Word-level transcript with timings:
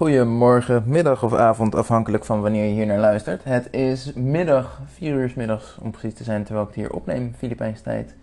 goedemorgen, 0.00 0.82
middag 0.86 1.22
of 1.22 1.34
avond, 1.34 1.74
afhankelijk 1.74 2.24
van 2.24 2.40
wanneer 2.40 2.64
je 2.64 2.72
hier 2.72 2.86
naar 2.86 2.98
luistert. 2.98 3.44
Het 3.44 3.68
is 3.70 4.12
middag, 4.12 4.80
4 4.86 5.14
uur 5.14 5.32
middags 5.36 5.76
om 5.80 5.90
precies 5.90 6.14
te 6.14 6.24
zijn, 6.24 6.44
terwijl 6.44 6.66
ik 6.66 6.74
het 6.74 6.84
hier 6.84 6.94
opneem, 6.94 7.34
Filipijnse 7.38 7.82
tijd. 7.82 8.14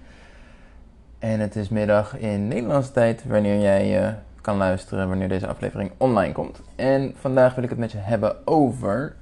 En 1.20 1.40
het 1.40 1.56
is 1.56 1.70
middag 1.70 2.18
in 2.18 2.48
Nederlandse 2.48 2.92
tijd, 2.92 3.24
wanneer 3.28 3.60
jij 3.60 4.02
uh, 4.02 4.10
kan 4.42 4.58
luisteren, 4.58 5.08
wanneer 5.08 5.30
deze 5.30 5.48
aflevering 5.48 5.92
online 5.98 6.34
komt. 6.34 6.62
En 6.76 7.14
vandaag 7.20 7.56
wil 7.56 7.64
ik 7.64 7.70
het 7.70 7.80
met 7.80 7.92
je 7.92 7.98
hebben 7.98 8.48
over 8.48 9.16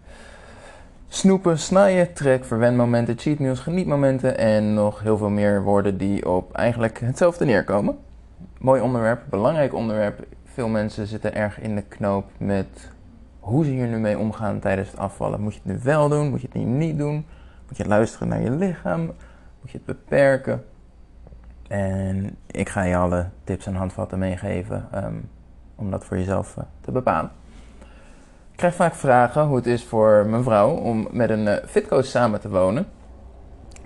snoepen, 1.08 1.60
snaaien, 1.60 2.14
trek, 2.14 2.46
verwendmomenten, 2.46 3.18
cheatmeals, 3.18 3.60
genietmomenten 3.60 4.38
en 4.38 4.74
nog 4.74 5.02
heel 5.02 5.18
veel 5.18 5.30
meer 5.30 5.64
woorden 5.64 5.98
die 5.98 6.30
op 6.30 6.54
eigenlijk 6.54 7.00
hetzelfde 7.00 7.46
neerkomen. 7.46 7.98
Mooi 8.58 8.82
onderwerp, 8.82 9.22
belangrijk 9.30 9.74
onderwerp 9.74 10.26
veel 10.56 10.68
mensen 10.68 11.08
zitten 11.08 11.36
erg 11.36 11.60
in 11.60 11.76
de 11.76 11.82
knoop 11.82 12.26
met 12.38 12.92
hoe 13.40 13.66
ze 13.66 13.72
hier 13.72 13.88
nu 13.88 13.98
mee 13.98 14.20
omgaan 14.20 14.60
tijdens 14.60 14.92
het 14.92 15.00
afvallen. 15.00 15.42
Moet 15.42 15.54
je 15.54 15.60
het 15.64 15.74
nu 15.74 15.80
wel 15.84 16.10
doen? 16.10 16.30
Moet 16.30 16.42
je 16.42 16.48
het 16.52 16.56
nu 16.56 16.64
niet 16.64 16.98
doen? 16.98 17.26
Moet 17.68 17.78
je 17.78 17.88
luisteren 17.88 18.28
naar 18.28 18.42
je 18.42 18.52
lichaam? 18.52 19.02
Moet 19.62 19.72
je 19.72 19.78
het 19.78 19.86
beperken? 19.86 20.66
En 21.68 22.38
ik 22.48 22.70
ga 22.70 22.84
je 22.84 22.96
alle 22.96 23.26
tips 23.44 23.66
en 23.66 23.76
handvatten 23.76 24.20
meegeven 24.20 24.88
um, 24.96 25.30
om 25.76 25.92
dat 25.92 26.06
voor 26.06 26.18
jezelf 26.18 26.56
uh, 26.58 26.64
te 26.82 26.92
bepalen. 26.92 27.32
Ik 28.52 28.58
krijg 28.58 28.76
vaak 28.76 28.96
vragen 28.96 29.46
hoe 29.46 29.56
het 29.56 29.68
is 29.68 29.84
voor 29.84 30.26
mijn 30.26 30.44
vrouw 30.44 30.70
om 30.70 31.08
met 31.12 31.30
een 31.30 31.46
uh, 31.46 31.54
fitcoach 31.66 32.06
samen 32.06 32.40
te 32.40 32.50
wonen. 32.50 32.86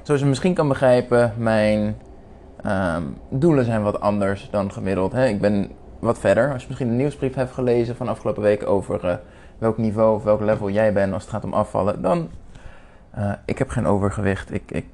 Zoals 0.02 0.22
je 0.22 0.28
misschien 0.28 0.54
kan 0.54 0.68
begrijpen, 0.68 1.34
mijn 1.38 1.98
um, 2.66 3.18
doelen 3.30 3.66
zijn 3.66 3.84
wat 3.84 4.00
anders 4.00 4.50
dan 4.52 4.72
gemiddeld. 4.72 5.12
Hè? 5.12 5.28
Ik 5.28 5.42
ben 5.42 5.72
wat 6.00 6.20
verder. 6.20 6.52
Als 6.52 6.62
je 6.62 6.68
misschien 6.68 6.90
een 6.90 6.96
nieuwsbrief 6.96 7.34
hebt 7.34 7.52
gelezen 7.52 7.96
van 7.96 8.08
afgelopen 8.08 8.44
week 8.44 8.68
over 8.68 9.06
uh, 9.06 9.16
welk 9.58 9.78
niveau 9.78 10.16
of 10.16 10.24
welk 10.24 10.42
level 10.42 10.70
jij 10.70 10.94
bent 10.94 11.14
als 11.14 11.22
het 11.24 11.32
gaat 11.32 11.44
om 11.44 11.54
afvallen, 11.54 12.02
dan 12.02 12.30
uh, 13.18 13.32
ik 13.46 13.58
heb 13.58 13.70
geen 13.70 13.86
overgewicht. 13.86 14.54
Ik, 14.54 14.72
ik 14.72 14.86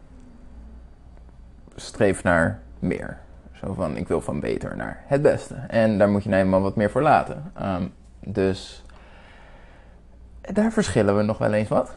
streef 1.75 2.23
naar 2.23 2.59
meer. 2.79 3.17
Zo 3.51 3.73
van 3.73 3.97
ik 3.97 4.07
wil 4.07 4.21
van 4.21 4.39
beter 4.39 4.75
naar 4.75 5.03
het 5.07 5.21
beste. 5.21 5.55
En 5.67 5.97
daar 5.97 6.09
moet 6.09 6.23
je 6.23 6.29
nou 6.29 6.41
eenmaal 6.43 6.61
wat 6.61 6.75
meer 6.75 6.91
voor 6.91 7.01
laten. 7.01 7.51
Um, 7.61 7.93
dus 8.19 8.83
daar 10.41 10.71
verschillen 10.71 11.17
we 11.17 11.23
nog 11.23 11.37
wel 11.37 11.53
eens 11.53 11.69
wat. 11.69 11.95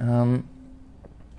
Um, 0.00 0.48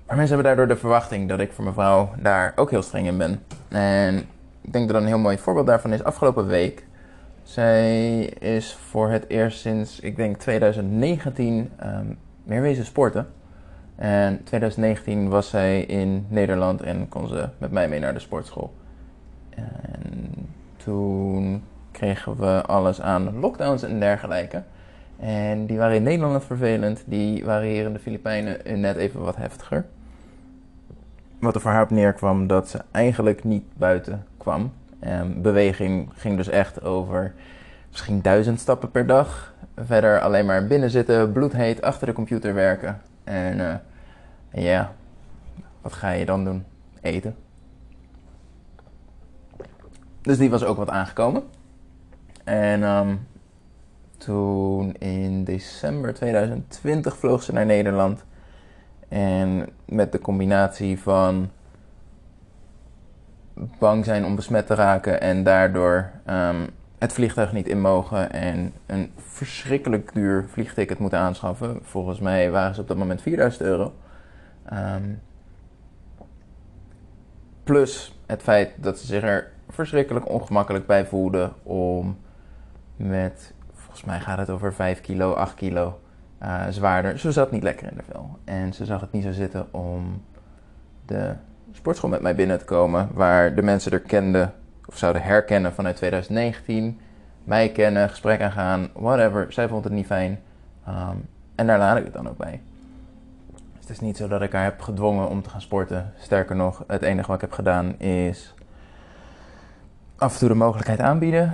maar 0.06 0.16
mensen 0.16 0.34
hebben 0.34 0.56
daardoor 0.56 0.74
de 0.74 0.80
verwachting 0.80 1.28
dat 1.28 1.40
ik 1.40 1.52
voor 1.52 1.64
mijn 1.64 1.76
vrouw 1.76 2.10
daar 2.18 2.52
ook 2.56 2.70
heel 2.70 2.82
streng 2.82 3.06
in 3.06 3.18
ben. 3.18 3.42
En 3.68 4.18
ik 4.60 4.72
denk 4.72 4.88
dat 4.88 5.00
een 5.00 5.06
heel 5.06 5.18
mooi 5.18 5.38
voorbeeld 5.38 5.66
daarvan 5.66 5.92
is 5.92 6.04
afgelopen 6.04 6.46
week 6.46 6.86
zij 7.44 8.20
is 8.24 8.74
voor 8.74 9.10
het 9.10 9.28
eerst 9.28 9.58
sinds, 9.58 10.00
ik 10.00 10.16
denk 10.16 10.36
2019, 10.36 11.54
um, 11.54 11.68
ehm, 11.76 12.06
meer 12.42 12.60
wezen 12.62 12.84
sporten. 12.84 13.26
En 13.96 14.42
2019 14.44 15.28
was 15.28 15.48
zij 15.48 15.82
in 15.82 16.26
Nederland 16.28 16.82
en 16.82 17.08
kon 17.08 17.28
ze 17.28 17.48
met 17.58 17.70
mij 17.70 17.88
mee 17.88 18.00
naar 18.00 18.14
de 18.14 18.20
sportschool. 18.20 18.74
En 19.50 20.48
toen 20.76 21.62
kregen 21.90 22.36
we 22.36 22.62
alles 22.62 23.00
aan 23.00 23.38
lockdowns 23.38 23.82
en 23.82 24.00
dergelijke. 24.00 24.62
En 25.16 25.66
die 25.66 25.78
waren 25.78 25.96
in 25.96 26.02
Nederland 26.02 26.44
vervelend, 26.44 27.02
die 27.06 27.44
waren 27.44 27.68
hier 27.68 27.86
in 27.86 27.92
de 27.92 27.98
Filipijnen 27.98 28.80
net 28.80 28.96
even 28.96 29.20
wat 29.20 29.36
heftiger. 29.36 29.86
Wat 31.38 31.54
er 31.54 31.60
voor 31.60 31.70
haar 31.70 31.82
op 31.82 31.90
neerkwam 31.90 32.46
dat 32.46 32.68
ze 32.68 32.80
eigenlijk 32.90 33.44
niet 33.44 33.64
buiten 33.76 34.24
kwam. 34.36 34.72
Um, 35.06 35.42
beweging 35.42 36.10
ging 36.14 36.36
dus 36.36 36.48
echt 36.48 36.82
over 36.82 37.34
misschien 37.90 38.22
duizend 38.22 38.60
stappen 38.60 38.90
per 38.90 39.06
dag. 39.06 39.54
Verder 39.76 40.20
alleen 40.20 40.46
maar 40.46 40.66
binnen 40.66 40.90
zitten, 40.90 41.32
bloedheet, 41.32 41.82
achter 41.82 42.06
de 42.06 42.12
computer 42.12 42.54
werken. 42.54 43.00
En 43.24 43.58
uh, 43.58 43.74
ja, 44.64 44.92
wat 45.80 45.92
ga 45.92 46.10
je 46.10 46.24
dan 46.24 46.44
doen? 46.44 46.64
Eten. 47.00 47.36
Dus 50.20 50.38
die 50.38 50.50
was 50.50 50.64
ook 50.64 50.76
wat 50.76 50.90
aangekomen. 50.90 51.42
En 52.44 52.82
um, 52.82 53.26
toen 54.18 54.94
in 54.98 55.44
december 55.44 56.14
2020 56.14 57.16
vloog 57.16 57.42
ze 57.42 57.52
naar 57.52 57.66
Nederland. 57.66 58.24
En 59.08 59.68
met 59.84 60.12
de 60.12 60.18
combinatie 60.18 61.00
van 61.00 61.50
bang 63.78 64.04
zijn 64.04 64.24
om 64.24 64.34
besmet 64.34 64.66
te 64.66 64.74
raken 64.74 65.20
en 65.20 65.42
daardoor 65.42 66.10
um, 66.26 66.68
het 66.98 67.12
vliegtuig 67.12 67.52
niet 67.52 67.68
in 67.68 67.80
mogen 67.80 68.32
en 68.32 68.72
een 68.86 69.12
verschrikkelijk 69.16 70.14
duur 70.14 70.44
vliegticket 70.48 70.98
moeten 70.98 71.18
aanschaffen. 71.18 71.78
Volgens 71.82 72.20
mij 72.20 72.50
waren 72.50 72.74
ze 72.74 72.80
op 72.80 72.88
dat 72.88 72.96
moment 72.96 73.22
4000 73.22 73.62
euro. 73.62 73.92
Um, 74.72 75.20
plus 77.64 78.18
het 78.26 78.42
feit 78.42 78.72
dat 78.76 78.98
ze 78.98 79.06
zich 79.06 79.22
er 79.22 79.52
verschrikkelijk 79.68 80.28
ongemakkelijk 80.28 80.86
bij 80.86 81.06
voelden 81.06 81.52
om 81.62 82.18
met, 82.96 83.54
volgens 83.72 84.04
mij 84.04 84.20
gaat 84.20 84.38
het 84.38 84.50
over 84.50 84.74
5 84.74 85.00
kilo, 85.00 85.32
8 85.32 85.54
kilo 85.54 86.00
uh, 86.42 86.64
zwaarder. 86.68 87.18
Ze 87.18 87.32
zat 87.32 87.50
niet 87.50 87.62
lekker 87.62 87.90
in 87.90 87.96
de 87.96 88.02
vel. 88.12 88.38
En 88.44 88.72
ze 88.72 88.84
zag 88.84 89.00
het 89.00 89.12
niet 89.12 89.24
zo 89.24 89.32
zitten 89.32 89.74
om 89.74 90.22
de 91.06 91.34
sportschool 91.76 92.10
met 92.10 92.20
mij 92.20 92.34
binnen 92.34 92.58
te 92.58 92.64
komen. 92.64 93.08
Waar 93.12 93.54
de 93.54 93.62
mensen 93.62 93.92
er 93.92 94.00
kenden 94.00 94.52
of 94.86 94.96
zouden 94.96 95.22
herkennen 95.22 95.72
vanuit 95.72 95.96
2019. 95.96 97.00
Mij 97.44 97.68
kennen, 97.68 98.08
gesprek 98.08 98.40
aangaan, 98.40 98.88
whatever. 98.92 99.52
Zij 99.52 99.68
vond 99.68 99.84
het 99.84 99.92
niet 99.92 100.06
fijn. 100.06 100.40
Um, 100.88 101.28
en 101.54 101.66
daar 101.66 101.78
laat 101.78 101.96
ik 101.96 102.04
het 102.04 102.12
dan 102.12 102.28
ook 102.28 102.36
bij. 102.36 102.60
Dus 103.52 103.80
het 103.80 103.90
is 103.90 104.00
niet 104.00 104.16
zo 104.16 104.28
dat 104.28 104.42
ik 104.42 104.52
haar 104.52 104.64
heb 104.64 104.80
gedwongen 104.80 105.28
om 105.28 105.42
te 105.42 105.50
gaan 105.50 105.60
sporten. 105.60 106.12
Sterker 106.18 106.56
nog, 106.56 106.84
het 106.86 107.02
enige 107.02 107.26
wat 107.26 107.36
ik 107.36 107.40
heb 107.40 107.52
gedaan 107.52 107.98
is 107.98 108.54
af 110.16 110.32
en 110.32 110.38
toe 110.38 110.48
de 110.48 110.54
mogelijkheid 110.54 111.00
aanbieden. 111.00 111.52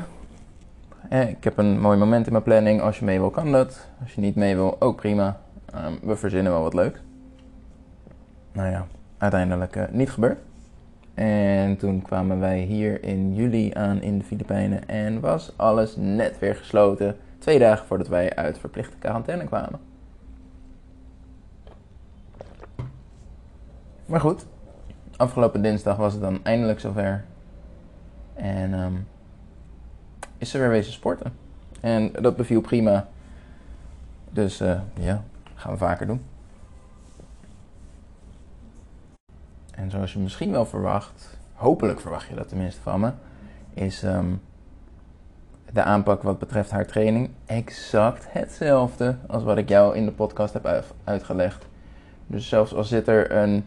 Eh, 1.08 1.28
ik 1.28 1.44
heb 1.44 1.58
een 1.58 1.80
mooi 1.80 1.98
moment 1.98 2.26
in 2.26 2.32
mijn 2.32 2.44
planning. 2.44 2.80
Als 2.80 2.98
je 2.98 3.04
mee 3.04 3.18
wil, 3.18 3.30
kan 3.30 3.52
dat. 3.52 3.88
Als 4.02 4.14
je 4.14 4.20
niet 4.20 4.34
mee 4.34 4.56
wil, 4.56 4.76
ook 4.80 4.96
prima. 4.96 5.40
Um, 5.74 5.98
we 6.02 6.16
verzinnen 6.16 6.52
wel 6.52 6.62
wat 6.62 6.74
leuk. 6.74 7.00
Nou 8.52 8.70
ja, 8.70 8.86
uiteindelijk 9.20 9.76
uh, 9.76 9.84
niet 9.90 10.10
gebeurd. 10.10 10.38
En 11.14 11.76
toen 11.76 12.02
kwamen 12.02 12.40
wij 12.40 12.60
hier 12.60 13.04
in 13.04 13.34
juli 13.34 13.70
aan 13.74 14.02
in 14.02 14.18
de 14.18 14.24
Filipijnen 14.24 14.88
en 14.88 15.20
was 15.20 15.52
alles 15.56 15.96
net 15.96 16.38
weer 16.38 16.54
gesloten. 16.54 17.16
Twee 17.38 17.58
dagen 17.58 17.86
voordat 17.86 18.08
wij 18.08 18.34
uit 18.34 18.58
verplichte 18.58 18.96
quarantaine 18.96 19.44
kwamen. 19.44 19.80
Maar 24.06 24.20
goed, 24.20 24.46
afgelopen 25.16 25.62
dinsdag 25.62 25.96
was 25.96 26.12
het 26.12 26.22
dan 26.22 26.40
eindelijk 26.42 26.80
zover. 26.80 27.24
En 28.34 28.72
um, 28.72 29.06
is 30.38 30.50
ze 30.50 30.58
weer 30.58 30.68
wezen 30.68 30.92
sporten. 30.92 31.32
En 31.80 32.12
dat 32.12 32.36
beviel 32.36 32.60
prima. 32.60 33.08
Dus 34.30 34.60
uh, 34.60 34.80
ja, 34.94 35.22
gaan 35.54 35.72
we 35.72 35.78
vaker 35.78 36.06
doen. 36.06 36.22
En 39.80 39.90
zoals 39.90 40.12
je 40.12 40.18
misschien 40.18 40.50
wel 40.50 40.66
verwacht, 40.66 41.38
hopelijk 41.52 42.00
verwacht 42.00 42.28
je 42.28 42.34
dat 42.34 42.48
tenminste 42.48 42.80
van 42.80 43.00
me, 43.00 43.12
is 43.74 44.02
um, 44.02 44.40
de 45.72 45.82
aanpak 45.82 46.22
wat 46.22 46.38
betreft 46.38 46.70
haar 46.70 46.86
training 46.86 47.30
exact 47.46 48.26
hetzelfde 48.28 49.16
als 49.26 49.42
wat 49.42 49.58
ik 49.58 49.68
jou 49.68 49.96
in 49.96 50.04
de 50.04 50.12
podcast 50.12 50.52
heb 50.52 50.84
uitgelegd. 51.04 51.66
Dus 52.26 52.48
zelfs 52.48 52.74
al 52.74 52.84
zit 52.84 53.08
er 53.08 53.32
een, 53.32 53.66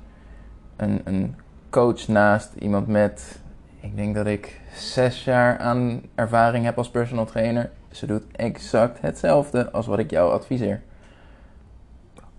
een, 0.75 1.01
een 1.03 1.35
coach 1.69 2.07
naast, 2.07 2.53
iemand 2.59 2.87
met, 2.87 3.39
ik 3.79 3.95
denk 3.95 4.15
dat 4.15 4.25
ik 4.25 4.61
zes 4.75 5.23
jaar 5.23 5.57
aan 5.57 6.01
ervaring 6.15 6.65
heb 6.65 6.77
als 6.77 6.89
personal 6.89 7.25
trainer, 7.25 7.71
ze 7.91 8.05
doet 8.05 8.23
exact 8.31 9.01
hetzelfde 9.01 9.71
als 9.71 9.85
wat 9.85 9.99
ik 9.99 10.09
jou 10.09 10.31
adviseer. 10.31 10.81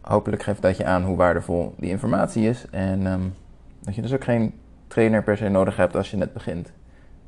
Hopelijk 0.01 0.43
geeft 0.43 0.63
dat 0.63 0.77
je 0.77 0.85
aan 0.85 1.05
hoe 1.05 1.17
waardevol 1.17 1.75
die 1.79 1.91
informatie 1.91 2.49
is 2.49 2.67
en 2.71 3.07
um, 3.07 3.35
dat 3.85 3.95
je 3.95 4.03
dus 4.03 4.13
ook 4.13 4.25
geen 4.25 4.55
trainer 4.87 5.23
per 5.23 5.37
se 5.37 5.49
nodig 5.49 5.77
hebt 5.77 5.97
als 5.97 6.11
je 6.11 6.17
net 6.17 6.33
begint. 6.33 6.73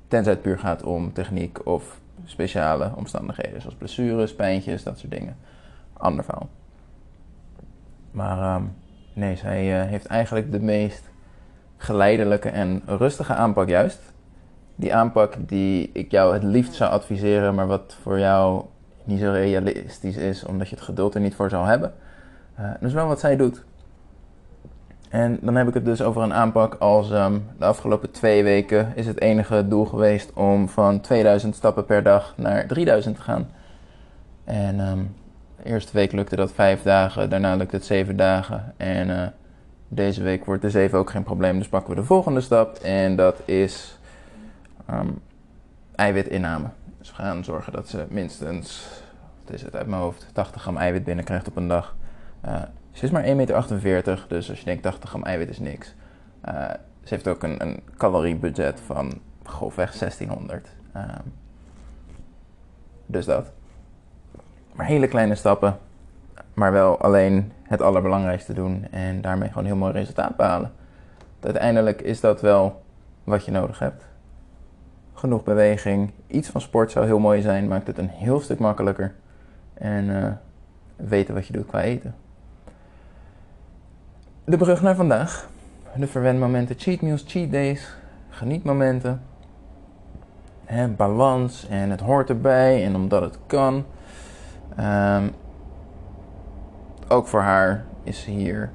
Tenzij 0.08 0.32
het 0.32 0.42
puur 0.42 0.58
gaat 0.58 0.82
om 0.82 1.12
techniek 1.12 1.66
of 1.66 2.00
speciale 2.24 2.92
omstandigheden, 2.94 3.60
zoals 3.60 3.76
blessures, 3.76 4.34
pijntjes, 4.34 4.82
dat 4.82 4.98
soort 4.98 5.12
dingen. 5.12 5.36
Ander 5.92 6.24
verhaal. 6.24 6.48
Maar 8.10 8.56
um, 8.56 8.74
nee, 9.12 9.36
zij 9.36 9.80
uh, 9.80 9.88
heeft 9.88 10.06
eigenlijk 10.06 10.52
de 10.52 10.60
meest 10.60 11.10
geleidelijke 11.76 12.48
en 12.48 12.82
rustige 12.86 13.34
aanpak 13.34 13.68
juist. 13.68 14.00
Die 14.74 14.94
aanpak 14.94 15.34
die 15.48 15.90
ik 15.92 16.10
jou 16.10 16.32
het 16.32 16.42
liefst 16.42 16.74
zou 16.74 16.90
adviseren, 16.90 17.54
maar 17.54 17.66
wat 17.66 17.96
voor 18.02 18.18
jou 18.18 18.64
niet 19.04 19.20
zo 19.20 19.30
realistisch 19.30 20.16
is, 20.16 20.44
omdat 20.44 20.68
je 20.68 20.74
het 20.74 20.84
geduld 20.84 21.14
er 21.14 21.20
niet 21.20 21.34
voor 21.34 21.50
zou 21.50 21.66
hebben. 21.66 21.94
Uh, 22.60 22.70
is 22.80 22.92
wel 22.92 23.06
wat 23.06 23.20
zij 23.20 23.36
doet. 23.36 23.64
En 25.08 25.38
dan 25.40 25.54
heb 25.54 25.68
ik 25.68 25.74
het 25.74 25.84
dus 25.84 26.02
over 26.02 26.22
een 26.22 26.34
aanpak 26.34 26.74
als 26.74 27.10
um, 27.10 27.46
de 27.58 27.64
afgelopen 27.64 28.10
twee 28.10 28.42
weken 28.42 28.92
is 28.94 29.06
het 29.06 29.20
enige 29.20 29.68
doel 29.68 29.84
geweest 29.84 30.32
om 30.32 30.68
van 30.68 31.00
2000 31.00 31.54
stappen 31.54 31.84
per 31.84 32.02
dag 32.02 32.34
naar 32.36 32.66
3000 32.66 33.16
te 33.16 33.22
gaan. 33.22 33.50
En 34.44 34.80
ehm, 34.80 34.98
de 35.56 35.64
eerste 35.64 35.92
week 35.92 36.12
lukte 36.12 36.36
dat 36.36 36.52
vijf 36.52 36.82
dagen, 36.82 37.30
daarna 37.30 37.54
lukte 37.54 37.76
het 37.76 37.84
zeven 37.84 38.16
dagen. 38.16 38.74
En 38.76 39.22
eh, 39.22 39.28
deze 39.88 40.22
week 40.22 40.44
wordt 40.44 40.62
de 40.62 40.70
zeven 40.70 40.98
ook 40.98 41.10
geen 41.10 41.22
probleem, 41.22 41.58
dus 41.58 41.68
pakken 41.68 41.94
we 41.94 42.00
de 42.00 42.06
volgende 42.06 42.40
stap. 42.40 42.76
En 42.76 43.16
dat 43.16 43.42
is 43.44 43.98
um, 44.90 45.18
eiwitinname. 45.94 46.66
Dus 46.98 47.08
we 47.08 47.14
gaan 47.14 47.44
zorgen 47.44 47.72
dat 47.72 47.88
ze 47.88 48.06
minstens, 48.08 48.88
wat 49.44 49.54
is 49.54 49.62
het 49.62 49.76
uit 49.76 49.86
mijn 49.86 50.02
hoofd, 50.02 50.26
80 50.32 50.62
gram 50.62 50.76
eiwit 50.76 51.04
binnenkrijgt 51.04 51.48
op 51.48 51.56
een 51.56 51.68
dag. 51.68 51.96
Uh, 52.46 52.62
ze 52.96 53.04
is 53.04 53.10
maar 53.10 53.24
1,48 53.24 53.82
meter, 53.82 54.24
dus 54.28 54.50
als 54.50 54.58
je 54.58 54.64
denkt 54.64 54.82
80 54.82 55.08
gram 55.08 55.22
eiwit 55.22 55.48
is 55.48 55.58
niks. 55.58 55.94
Uh, 56.48 56.70
ze 57.02 57.14
heeft 57.14 57.28
ook 57.28 57.42
een, 57.42 57.62
een 57.62 57.82
caloriebudget 57.96 58.80
van 58.80 59.20
grofweg 59.42 59.96
1600. 59.96 60.68
Uh, 60.96 61.02
dus 63.06 63.24
dat. 63.24 63.52
Maar 64.72 64.86
hele 64.86 65.08
kleine 65.08 65.34
stappen, 65.34 65.78
maar 66.54 66.72
wel 66.72 67.00
alleen 67.00 67.52
het 67.62 67.80
allerbelangrijkste 67.80 68.52
doen 68.52 68.86
en 68.90 69.20
daarmee 69.20 69.48
gewoon 69.48 69.64
heel 69.64 69.76
mooi 69.76 69.92
resultaat 69.92 70.36
behalen. 70.36 70.72
Uiteindelijk 71.40 72.02
is 72.02 72.20
dat 72.20 72.40
wel 72.40 72.82
wat 73.24 73.44
je 73.44 73.50
nodig 73.50 73.78
hebt. 73.78 74.04
Genoeg 75.14 75.42
beweging, 75.44 76.12
iets 76.26 76.48
van 76.48 76.60
sport 76.60 76.90
zou 76.90 77.06
heel 77.06 77.18
mooi 77.18 77.42
zijn, 77.42 77.68
maakt 77.68 77.86
het 77.86 77.98
een 77.98 78.08
heel 78.08 78.40
stuk 78.40 78.58
makkelijker. 78.58 79.14
En 79.74 80.04
uh, 80.04 80.32
weten 80.96 81.34
wat 81.34 81.46
je 81.46 81.52
doet 81.52 81.66
qua 81.66 81.82
eten. 81.82 82.14
De 84.48 84.56
brug 84.56 84.82
naar 84.82 84.94
vandaag. 84.94 85.48
De 85.96 86.06
verwendmomenten, 86.06 86.76
cheat 86.78 87.00
meals, 87.00 87.24
cheat 87.26 87.52
days, 87.52 87.96
genietmomenten. 88.28 89.22
Hè, 90.64 90.88
balans 90.88 91.66
en 91.68 91.90
het 91.90 92.00
hoort 92.00 92.28
erbij 92.28 92.84
en 92.84 92.94
omdat 92.94 93.22
het 93.22 93.38
kan. 93.46 93.84
Um, 94.80 95.32
ook 97.08 97.26
voor 97.26 97.40
haar 97.40 97.84
is 98.02 98.22
ze 98.22 98.30
hier 98.30 98.70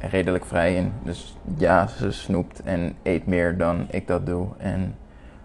redelijk 0.00 0.44
vrij 0.44 0.74
in. 0.74 0.92
Dus 1.02 1.36
ja, 1.56 1.86
ze 1.86 2.10
snoept 2.10 2.62
en 2.62 2.94
eet 3.02 3.26
meer 3.26 3.56
dan 3.56 3.86
ik 3.90 4.06
dat 4.06 4.26
doe. 4.26 4.48
En 4.58 4.94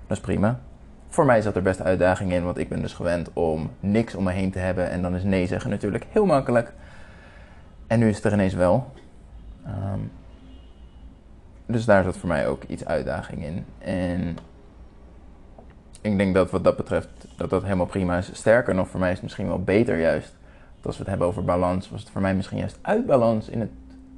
dat 0.08 0.18
is 0.18 0.24
prima. 0.24 0.60
Voor 1.08 1.26
mij 1.26 1.42
zat 1.42 1.56
er 1.56 1.62
best 1.62 1.82
uitdaging 1.82 2.32
in, 2.32 2.44
want 2.44 2.58
ik 2.58 2.70
ben 2.70 2.82
dus 2.82 2.94
gewend 2.94 3.34
om 3.34 3.72
niks 3.80 4.16
om 4.16 4.24
me 4.24 4.32
heen 4.32 4.52
te 4.52 4.60
hebben. 4.60 4.90
En 4.90 5.02
dan 5.02 5.16
is 5.16 5.24
nee 5.24 5.48
zeggen 5.48 5.70
natuurlijk 5.70 6.06
heel 6.10 6.26
makkelijk. 6.26 6.74
En 7.88 8.00
nu 8.00 8.10
is 8.10 8.16
het 8.16 8.26
er 8.26 8.34
ineens 8.34 8.54
wel. 8.54 8.92
Um, 9.68 10.12
dus 11.66 11.86
daar 11.86 12.04
zat 12.04 12.18
voor 12.18 12.30
mij 12.30 12.48
ook 12.48 12.64
iets 12.64 12.86
uitdaging 12.86 13.44
in. 13.44 13.66
En 13.78 14.38
ik 16.02 16.18
denk 16.18 16.36
dat 16.36 16.52
wat 16.52 16.64
dat 16.64 16.78
betreft 16.78 17.10
dat 17.36 17.50
dat 17.50 17.64
helemaal 17.64 17.86
prima 17.86 18.18
is. 18.18 18.30
Sterker 18.34 18.76
nog, 18.76 18.88
voor 18.88 19.00
mij 19.00 19.10
is 19.10 19.16
het 19.16 19.24
misschien 19.24 19.48
wel 19.48 19.64
beter 19.64 20.00
juist. 20.00 20.36
Als 20.82 20.96
we 20.96 21.02
het 21.02 21.10
hebben 21.10 21.28
over 21.28 21.44
balans, 21.44 21.90
was 21.90 22.02
het 22.02 22.10
voor 22.10 22.22
mij 22.22 22.36
misschien 22.36 22.58
juist 22.58 22.78
uitbalans 22.82 23.50
in 23.50 23.60
het 23.60 23.72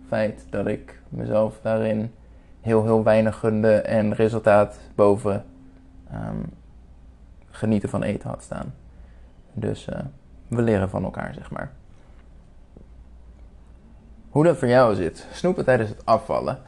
feit 0.08 0.46
dat 0.50 0.68
ik 0.68 1.02
mezelf 1.10 1.60
daarin 1.62 2.14
heel, 2.62 2.84
heel 2.84 3.04
weinig 3.04 3.40
gunde 3.40 3.76
en 3.76 4.14
resultaat 4.14 4.80
boven 4.96 5.46
um, 6.14 6.46
genieten 7.50 7.90
van 7.90 8.04
eten 8.04 8.30
had 8.30 8.44
staan. 8.44 8.74
Dus 9.54 9.88
uh, 9.88 10.00
we 10.48 10.62
leren 10.62 10.90
van 10.90 11.04
elkaar, 11.04 11.34
zeg 11.34 11.52
maar. 11.52 11.72
Hoe 14.31 14.44
dat 14.44 14.57
voor 14.57 14.68
jou 14.68 14.95
zit, 14.95 15.28
snoepen 15.31 15.66
tijdens 15.66 15.89
het 15.89 16.06
afvallen, 16.06 16.60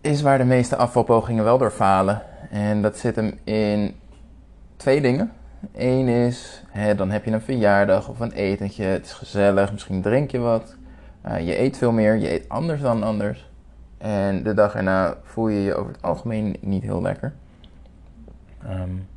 is 0.00 0.22
waar 0.22 0.38
de 0.38 0.44
meeste 0.44 0.76
afvalpogingen 0.76 1.44
wel 1.44 1.58
door 1.58 1.70
falen. 1.70 2.22
En 2.50 2.82
dat 2.82 2.98
zit 2.98 3.16
hem 3.16 3.38
in 3.44 3.96
twee 4.76 5.00
dingen. 5.00 5.32
Eén 5.72 6.08
is, 6.08 6.62
hè, 6.68 6.94
dan 6.94 7.10
heb 7.10 7.24
je 7.24 7.30
een 7.30 7.40
verjaardag 7.40 8.08
of 8.08 8.20
een 8.20 8.32
etentje, 8.32 8.84
het 8.84 9.04
is 9.04 9.12
gezellig, 9.12 9.72
misschien 9.72 10.02
drink 10.02 10.30
je 10.30 10.38
wat. 10.38 10.76
Uh, 11.26 11.46
je 11.46 11.58
eet 11.58 11.76
veel 11.76 11.92
meer, 11.92 12.16
je 12.16 12.32
eet 12.32 12.48
anders 12.48 12.80
dan 12.80 13.02
anders. 13.02 13.50
En 13.98 14.42
de 14.42 14.54
dag 14.54 14.74
erna 14.74 15.16
voel 15.22 15.48
je 15.48 15.60
je 15.60 15.74
over 15.74 15.92
het 15.92 16.02
algemeen 16.02 16.56
niet 16.60 16.82
heel 16.82 17.02
lekker. 17.02 17.34
Um, 18.64 19.08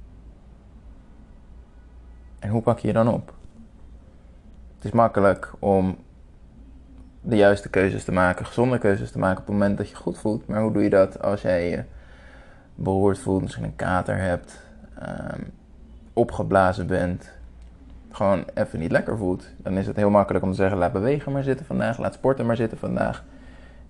en 2.40 2.50
hoe 2.50 2.62
pak 2.62 2.80
je 2.80 2.88
je 2.88 2.94
dan 2.94 3.08
op? 3.08 3.34
Het 4.82 4.90
is 4.90 4.96
makkelijk 4.96 5.54
om 5.60 5.98
de 7.22 7.36
juiste 7.36 7.70
keuzes 7.70 8.04
te 8.04 8.12
maken, 8.12 8.46
gezonde 8.46 8.78
keuzes 8.78 9.12
te 9.12 9.20
maken 9.20 9.40
op 9.40 9.46
het 9.46 9.54
moment 9.54 9.78
dat 9.78 9.90
je 9.90 9.96
goed 9.96 10.18
voelt. 10.18 10.48
Maar 10.48 10.62
hoe 10.62 10.72
doe 10.72 10.84
je 10.84 10.90
dat 10.90 11.22
als 11.22 11.42
jij 11.42 11.70
je 11.70 11.84
beroerd 12.76 13.20
voelt, 13.20 13.42
misschien 13.42 13.64
een 13.64 13.76
kater 13.76 14.18
hebt, 14.18 14.64
um, 15.02 15.52
opgeblazen 16.14 16.88
bent, 16.88 17.32
gewoon 18.12 18.46
even 18.54 18.80
niet 18.80 18.92
lekker 18.92 19.18
voelt? 19.18 19.50
Dan 19.58 19.78
is 19.78 19.88
het 19.88 19.96
heel 19.96 20.10
makkelijk 20.10 20.44
om 20.44 20.52
te 20.52 20.58
zeggen: 20.58 20.78
laat 20.78 20.94
bewegen 20.94 21.32
maar 21.32 21.44
zitten 21.44 21.66
vandaag, 21.66 21.98
laat 21.98 22.14
sporten 22.14 22.46
maar 22.46 22.56
zitten 22.56 22.78
vandaag. 22.78 23.24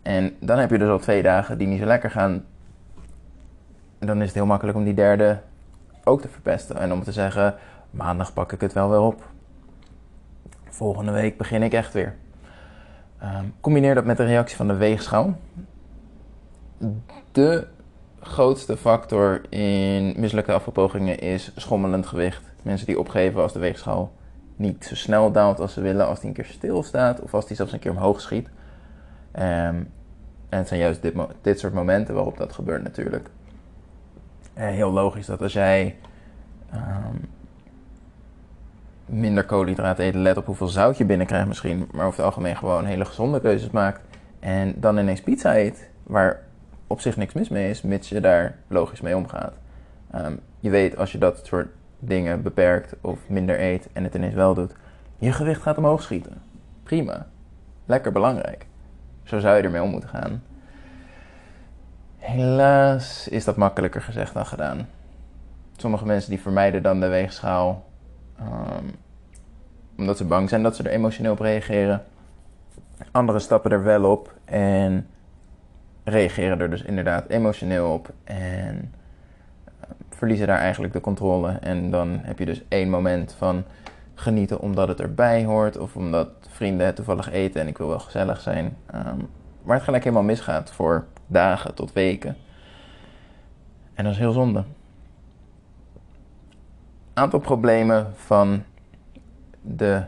En 0.02 0.36
dan 0.40 0.58
heb 0.58 0.70
je 0.70 0.78
dus 0.78 0.90
al 0.90 1.00
twee 1.00 1.22
dagen 1.22 1.58
die 1.58 1.68
niet 1.68 1.80
zo 1.80 1.86
lekker 1.86 2.12
gaan. 2.12 2.46
Dan 4.00 4.20
is 4.20 4.26
het 4.26 4.36
heel 4.36 4.46
makkelijk 4.46 4.78
om 4.78 4.84
die 4.84 4.94
derde 4.94 5.40
ook 6.04 6.22
te 6.22 6.28
verpesten. 6.28 6.78
En 6.78 6.94
om 6.94 7.04
te 7.04 7.12
zeggen: 7.12 7.56
maandag 7.92 8.34
pak 8.34 8.52
ik 8.52 8.62
het 8.62 8.74
wel 8.74 8.90
weer 8.90 9.02
op. 9.02 9.30
Volgende 10.72 11.12
week 11.12 11.38
begin 11.38 11.64
ik 11.64 11.74
echt 11.74 11.94
weer. 11.94 12.16
Um, 13.24 13.54
combineer 13.62 13.96
dat 13.96 14.06
met 14.06 14.18
de 14.18 14.26
reactie 14.26 14.58
van 14.58 14.68
de 14.68 14.76
weegschaal. 14.76 15.38
De 17.32 17.68
grootste 18.20 18.78
factor 18.78 19.42
in 19.50 20.14
mislukte 20.18 20.54
afvalpogingen 20.54 21.20
is 21.20 21.52
schommelend 21.56 22.06
gewicht. 22.06 22.44
Mensen 22.62 22.88
die 22.88 23.00
opgeven 23.00 23.42
als 23.42 23.54
de 23.54 23.60
weegschaal 23.60 24.12
niet 24.56 24.86
zo 24.86 24.96
snel 24.96 25.32
daalt 25.32 25.60
als 25.60 25.74
ze 25.74 25.82
willen, 25.82 26.08
als 26.08 26.20
die 26.20 26.28
een 26.28 26.36
keer 26.36 26.46
stilstaat 26.46 27.22
of 27.22 27.34
als 27.34 27.48
die 27.48 27.56
zelfs 27.56 27.72
een 27.72 27.80
keer 27.80 27.92
omhoog 27.92 28.22
schiet. 28.22 28.48
Um, 28.48 29.90
en 30.50 30.58
het 30.58 30.68
zijn 30.68 30.80
juist 30.80 31.02
dit, 31.02 31.14
dit, 31.42 31.60
soort 31.60 31.74
momenten 31.74 32.16
waarop 32.16 32.38
dat 32.38 32.54
gebeurt 32.54 32.84
natuurlijk. 32.84 33.30
Uh, 34.58 34.66
heel 34.66 34.92
logisch 34.92 35.26
dat 35.26 35.42
als 35.42 35.54
jij 35.54 35.96
um, 36.74 37.30
minder 39.12 39.46
koolhydraten 39.46 40.06
eten, 40.06 40.22
let 40.22 40.38
op 40.38 40.46
hoeveel 40.46 40.68
zout 40.68 40.98
je 40.98 41.06
binnenkrijgt 41.06 41.48
misschien, 41.48 41.90
maar 41.92 42.06
over 42.06 42.18
het 42.18 42.26
algemeen 42.26 42.58
gewoon 42.58 42.86
hele 42.86 43.06
gezonde 43.06 43.42
keuzes 43.42 43.70
maakt 43.70 44.02
en 44.40 44.74
dan 44.76 44.98
ineens 44.98 45.22
pizza 45.22 45.58
eet, 45.58 45.90
waar 46.04 46.42
op 46.88 47.02
zich 47.02 47.18
niks 47.18 47.34
mis 47.34 47.50
mee 47.50 47.70
is, 47.70 47.82
mits 47.82 48.10
je 48.10 48.20
daar 48.20 48.56
logisch 48.68 49.02
mee 49.02 49.16
omgaat. 49.16 49.54
Um, 50.16 50.40
je 50.60 50.70
weet 50.70 50.98
als 50.98 51.12
je 51.12 51.18
dat 51.18 51.46
soort 51.46 51.68
dingen 52.00 52.42
beperkt 52.42 52.96
of 53.02 53.20
minder 53.28 53.62
eet 53.62 53.90
en 53.94 54.04
het 54.04 54.16
ineens 54.16 54.34
wel 54.34 54.54
doet, 54.54 54.74
je 55.18 55.32
gewicht 55.32 55.62
gaat 55.62 55.78
omhoog 55.78 56.02
schieten. 56.02 56.42
Prima. 56.84 57.28
Lekker 57.86 58.12
belangrijk. 58.12 58.66
Zo 59.24 59.40
zou 59.40 59.58
je 59.58 59.64
ermee 59.64 59.82
om 59.82 59.90
moeten 59.90 60.10
gaan. 60.10 60.44
Helaas 62.18 63.28
is 63.28 63.44
dat 63.44 63.56
makkelijker 63.56 64.02
gezegd 64.02 64.34
dan 64.34 64.46
gedaan. 64.46 64.88
Sommige 65.78 66.06
mensen 66.06 66.30
die 66.30 66.42
vermijden 66.42 66.84
dan 66.84 67.00
de 67.00 67.08
weegschaal 67.08 67.86
Um, 68.42 68.92
omdat 69.98 70.18
ze 70.18 70.26
bang 70.26 70.50
zijn 70.50 70.64
dat 70.64 70.76
ze 70.76 70.84
er 70.84 70.92
emotioneel 70.92 71.32
op 71.32 71.40
reageren. 71.40 72.04
Anderen 73.12 73.42
stappen 73.42 73.72
er 73.72 73.84
wel 73.84 74.12
op 74.12 74.34
en 74.46 75.08
reageren 76.04 76.60
er 76.60 76.70
dus 76.70 76.82
inderdaad 76.82 77.30
emotioneel 77.30 77.94
op. 77.94 78.14
En 78.24 78.76
uh, 78.76 79.90
verliezen 80.10 80.48
daar 80.48 80.60
eigenlijk 80.60 80.94
de 80.94 81.02
controle. 81.02 81.50
En 81.52 81.92
dan 81.92 82.20
heb 82.22 82.40
je 82.40 82.46
dus 82.46 82.64
één 82.68 82.90
moment 82.90 83.36
van 83.38 83.64
genieten 84.16 84.60
omdat 84.60 84.88
het 84.88 85.00
erbij 85.00 85.46
hoort. 85.46 85.78
Of 85.78 85.96
omdat 85.96 86.30
vrienden 86.48 86.86
het 86.86 86.96
toevallig 86.96 87.32
eten 87.32 87.62
en 87.62 87.68
ik 87.68 87.78
wil 87.78 87.88
wel 87.88 88.00
gezellig 88.00 88.42
zijn. 88.42 88.78
Maar 89.64 89.76
het 89.76 89.84
gelijk 89.84 90.04
helemaal 90.04 90.24
misgaat 90.24 90.72
voor 90.72 91.06
dagen 91.28 91.74
tot 91.76 91.94
weken. 91.94 92.38
En 93.94 94.04
dat 94.04 94.14
is 94.14 94.20
heel 94.20 94.32
zonde 94.32 94.64
aantal 97.14 97.40
problemen 97.40 98.14
van 98.16 98.64
de 99.62 100.04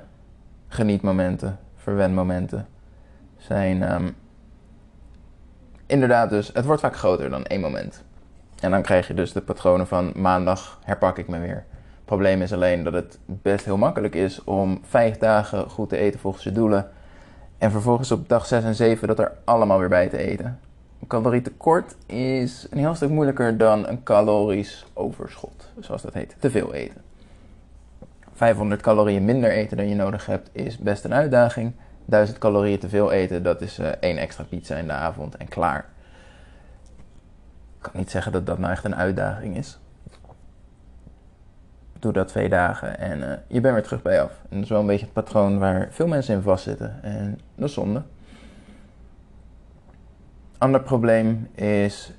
genietmomenten, 0.68 1.60
verwendmomenten 1.76 2.68
zijn 3.38 3.94
um, 3.94 4.16
inderdaad 5.86 6.30
dus, 6.30 6.50
het 6.54 6.66
wordt 6.66 6.82
vaak 6.82 6.96
groter 6.96 7.30
dan 7.30 7.46
één 7.46 7.62
moment. 7.62 8.04
En 8.60 8.72
dan 8.72 8.82
krijg 8.82 9.08
je 9.08 9.14
dus 9.14 9.34
de 9.34 9.42
patronen 9.42 9.88
van 9.88 10.12
maandag 10.16 10.80
herpak 10.84 11.18
ik 11.18 11.28
me 11.28 11.40
weer. 11.40 11.66
Het 11.76 12.06
probleem 12.06 12.42
is 12.42 12.54
alleen 12.54 12.84
dat 12.84 12.94
het 12.94 13.20
best 13.26 13.66
heel 13.66 13.78
makkelijk 13.78 14.16
is 14.16 14.44
om 14.44 14.80
vijf 14.84 15.18
dagen 15.18 15.70
goed 15.70 15.90
te 15.90 15.98
eten 15.98 16.20
volgens 16.20 16.44
je 16.44 16.52
doelen. 16.52 16.90
En 17.58 17.72
vervolgens 17.72 18.12
op 18.12 18.30
dag 18.30 18.46
6 18.46 18.64
en 18.64 18.76
7 18.76 19.08
dat 19.08 19.20
er 19.20 19.32
allemaal 19.44 19.80
weer 19.80 19.90
bij 19.90 20.10
te 20.10 20.18
eten. 20.18 20.60
Een 21.04 21.10
calorietekort 21.10 21.96
is 22.06 22.68
een 22.70 22.78
heel 22.78 22.96
stuk 22.96 23.10
moeilijker 23.10 23.58
dan 23.58 23.88
een 23.88 24.04
calorisch 24.04 24.86
overschot, 24.94 25.72
zoals 25.80 26.02
dat 26.02 26.14
heet. 26.14 26.36
Te 26.40 26.52
veel 26.52 26.74
eten. 26.74 27.02
500 28.34 28.82
calorieën 28.82 29.26
minder 29.26 29.52
eten 29.52 29.78
dan 29.78 29.90
je 29.90 29.96
nodig 29.96 30.26
hebt 30.26 30.50
is 30.52 30.78
best 30.78 31.04
een 31.04 31.14
uitdaging. 31.14 31.74
1000 32.06 32.38
calorieën 32.38 32.80
te 32.80 32.90
veel 32.90 33.12
eten, 33.12 33.44
dat 33.44 33.62
is 33.62 33.80
uh, 33.80 33.88
één 33.88 34.18
extra 34.18 34.44
pizza 34.44 34.76
in 34.76 34.88
de 34.88 34.94
avond 34.94 35.38
en 35.38 35.48
klaar. 35.48 35.86
Ik 37.78 37.82
kan 37.82 37.92
niet 37.94 38.12
zeggen 38.12 38.32
dat 38.32 38.46
dat 38.46 38.58
nou 38.58 38.72
echt 38.72 38.84
een 38.84 38.96
uitdaging 38.96 39.58
is. 39.58 39.80
doe 42.00 42.14
dat 42.14 42.28
twee 42.28 42.50
dagen 42.50 43.00
en 43.00 43.20
uh, 43.20 43.32
je 43.48 43.62
bent 43.62 43.74
weer 43.74 43.84
terug 43.84 44.02
bij 44.02 44.22
af. 44.22 44.32
En 44.32 44.56
dat 44.56 44.64
is 44.64 44.70
wel 44.70 44.80
een 44.80 44.88
beetje 44.88 45.06
het 45.06 45.14
patroon 45.14 45.60
waar 45.60 45.88
veel 45.92 46.08
mensen 46.08 46.36
in 46.36 46.42
vastzitten. 46.42 47.00
En 47.02 47.40
dat 47.56 47.68
is 47.68 47.74
zonde. 47.74 48.02
Ander 50.64 50.82
probleem 50.82 51.50
is 51.56 52.14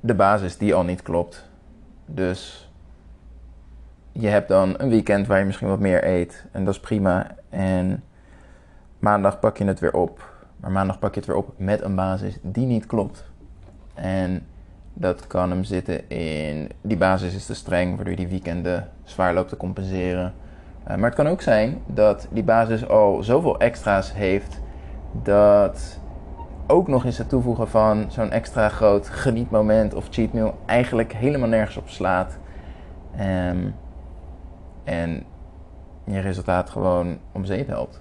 de 0.00 0.14
basis 0.14 0.56
die 0.56 0.74
al 0.74 0.84
niet 0.84 1.02
klopt. 1.02 1.50
Dus 2.06 2.70
je 4.12 4.28
hebt 4.28 4.48
dan 4.48 4.74
een 4.78 4.88
weekend 4.88 5.26
waar 5.26 5.38
je 5.38 5.44
misschien 5.44 5.68
wat 5.68 5.78
meer 5.78 6.06
eet 6.06 6.46
en 6.52 6.64
dat 6.64 6.74
is 6.74 6.80
prima. 6.80 7.26
En 7.48 8.04
maandag 8.98 9.38
pak 9.40 9.56
je 9.56 9.64
het 9.64 9.80
weer 9.80 9.92
op. 9.92 10.32
Maar 10.56 10.70
maandag 10.70 10.98
pak 10.98 11.14
je 11.14 11.20
het 11.20 11.28
weer 11.28 11.38
op 11.38 11.52
met 11.56 11.82
een 11.82 11.94
basis 11.94 12.38
die 12.42 12.66
niet 12.66 12.86
klopt. 12.86 13.30
En 13.94 14.46
dat 14.94 15.26
kan 15.26 15.50
hem 15.50 15.64
zitten 15.64 16.08
in 16.10 16.70
die 16.80 16.96
basis 16.96 17.34
is 17.34 17.46
te 17.46 17.54
streng, 17.54 17.94
waardoor 17.94 18.10
je 18.10 18.16
die 18.16 18.28
weekenden 18.28 18.88
zwaar 19.04 19.34
loopt 19.34 19.48
te 19.48 19.56
compenseren. 19.56 20.34
Uh, 20.88 20.96
maar 20.96 21.10
het 21.10 21.14
kan 21.14 21.28
ook 21.28 21.42
zijn 21.42 21.82
dat 21.86 22.28
die 22.30 22.44
basis 22.44 22.88
al 22.88 23.22
zoveel 23.22 23.58
extra's 23.58 24.14
heeft 24.14 24.60
dat 25.22 25.98
ook 26.70 26.88
nog 26.88 27.04
eens 27.04 27.18
het 27.18 27.28
toevoegen 27.28 27.68
van 27.68 28.06
zo'n 28.10 28.30
extra 28.30 28.68
groot 28.68 29.08
genietmoment 29.08 29.94
of 29.94 30.06
cheat 30.10 30.32
meal 30.32 30.58
eigenlijk 30.66 31.12
helemaal 31.12 31.48
nergens 31.48 31.76
op 31.76 31.88
slaat. 31.88 32.38
Um, 33.20 33.74
en 34.84 35.24
je 36.04 36.20
resultaat 36.20 36.70
gewoon 36.70 37.18
om 37.32 37.44
zeep 37.44 37.66
helpt. 37.66 38.00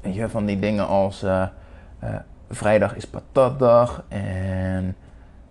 Weet 0.00 0.14
je, 0.14 0.28
van 0.28 0.46
die 0.46 0.58
dingen 0.58 0.86
als 0.86 1.22
uh, 1.22 1.46
uh, 2.04 2.14
vrijdag 2.50 2.96
is 2.96 3.06
patatdag 3.06 4.04
en 4.08 4.96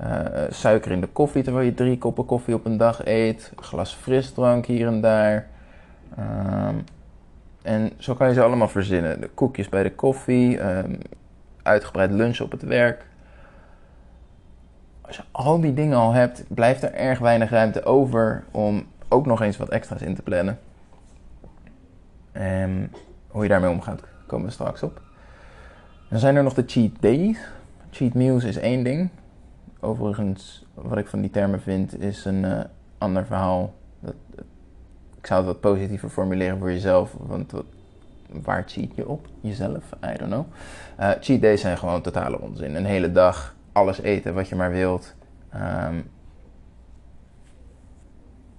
uh, 0.02 0.26
suiker 0.50 0.92
in 0.92 1.02
de 1.02 1.08
koffie 1.08 1.44
terwijl 1.44 1.66
je 1.66 1.74
drie 1.74 1.98
koppen 1.98 2.26
koffie 2.26 2.56
op 2.56 2.66
een 2.66 2.78
dag 2.78 3.06
eet, 3.06 3.52
glas 3.56 3.94
frisdrank 3.94 4.66
hier 4.66 4.88
en 4.88 5.02
daar. 5.02 5.48
Um, 6.20 6.84
en 7.62 7.92
zo 7.98 8.14
kan 8.14 8.28
je 8.28 8.34
ze 8.34 8.44
allemaal 8.44 8.68
verzinnen. 8.68 9.22
De 9.22 9.30
koekjes 9.30 9.70
bij 9.70 9.84
de 9.84 9.96
koffie, 9.96 10.64
um, 10.64 10.98
uitgebreid 11.70 12.12
lunch 12.12 12.40
op 12.40 12.52
het 12.52 12.62
werk. 12.62 13.06
Als 15.02 15.16
je 15.16 15.24
al 15.32 15.62
die 15.62 15.74
dingen 15.74 15.98
al 15.98 16.12
hebt, 16.12 16.44
blijft 16.48 16.84
er 16.84 16.94
erg 16.94 17.20
weinig 17.20 17.50
ruimte 17.50 17.84
over 17.84 18.44
om 18.52 18.88
ook 19.10 19.26
nog 19.26 19.42
eens 19.42 19.58
wat 19.58 19.70
extra's 19.70 20.02
in 20.02 20.16
te 20.16 20.22
plannen. 20.22 20.60
En 22.32 22.94
hoe 23.28 23.44
je 23.44 23.50
daarmee 23.50 23.70
omgaat, 23.70 24.02
komen 24.28 24.46
we 24.46 24.52
straks 24.52 24.84
op. 24.84 25.02
Dan 26.10 26.20
zijn 26.20 26.36
er 26.36 26.44
nog 26.44 26.54
de 26.54 26.64
cheat 26.68 26.92
days. 27.00 27.38
Cheat 27.92 28.14
meals 28.14 28.44
is 28.44 28.58
één 28.58 28.84
ding. 28.84 29.10
Overigens, 29.80 30.66
wat 30.74 30.98
ik 30.98 31.08
van 31.08 31.22
die 31.22 31.30
termen 31.30 31.62
vind, 31.62 32.02
is 32.02 32.26
een 32.26 32.44
uh, 32.44 32.60
ander 32.98 33.26
verhaal. 33.26 33.74
Dat, 34.00 34.16
ik 35.18 35.28
zou 35.28 35.40
het 35.40 35.50
wat 35.50 35.60
positiever 35.60 36.10
formuleren 36.10 36.58
voor 36.58 36.72
jezelf. 36.72 37.16
Want 37.20 37.52
wat, 37.52 37.66
waar 38.32 38.64
cheat 38.68 38.96
je 38.96 39.08
op? 39.08 39.28
Jezelf? 39.42 39.84
I 40.04 40.18
don't 40.18 40.32
know. 40.32 40.46
Uh, 41.00 41.12
cheat 41.20 41.42
days 41.42 41.62
zijn 41.62 41.78
gewoon 41.78 42.02
totale 42.02 42.40
onzin. 42.40 42.76
Een 42.76 42.86
hele 42.86 43.12
dag 43.12 43.56
alles 43.72 44.02
eten 44.02 44.34
wat 44.34 44.50
je 44.50 44.56
maar 44.56 44.72
wilt. 44.72 45.16
Um, 45.56 46.10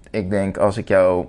ik 0.09 0.29
denk 0.29 0.57
als 0.57 0.77
ik 0.77 0.87
jou 0.87 1.25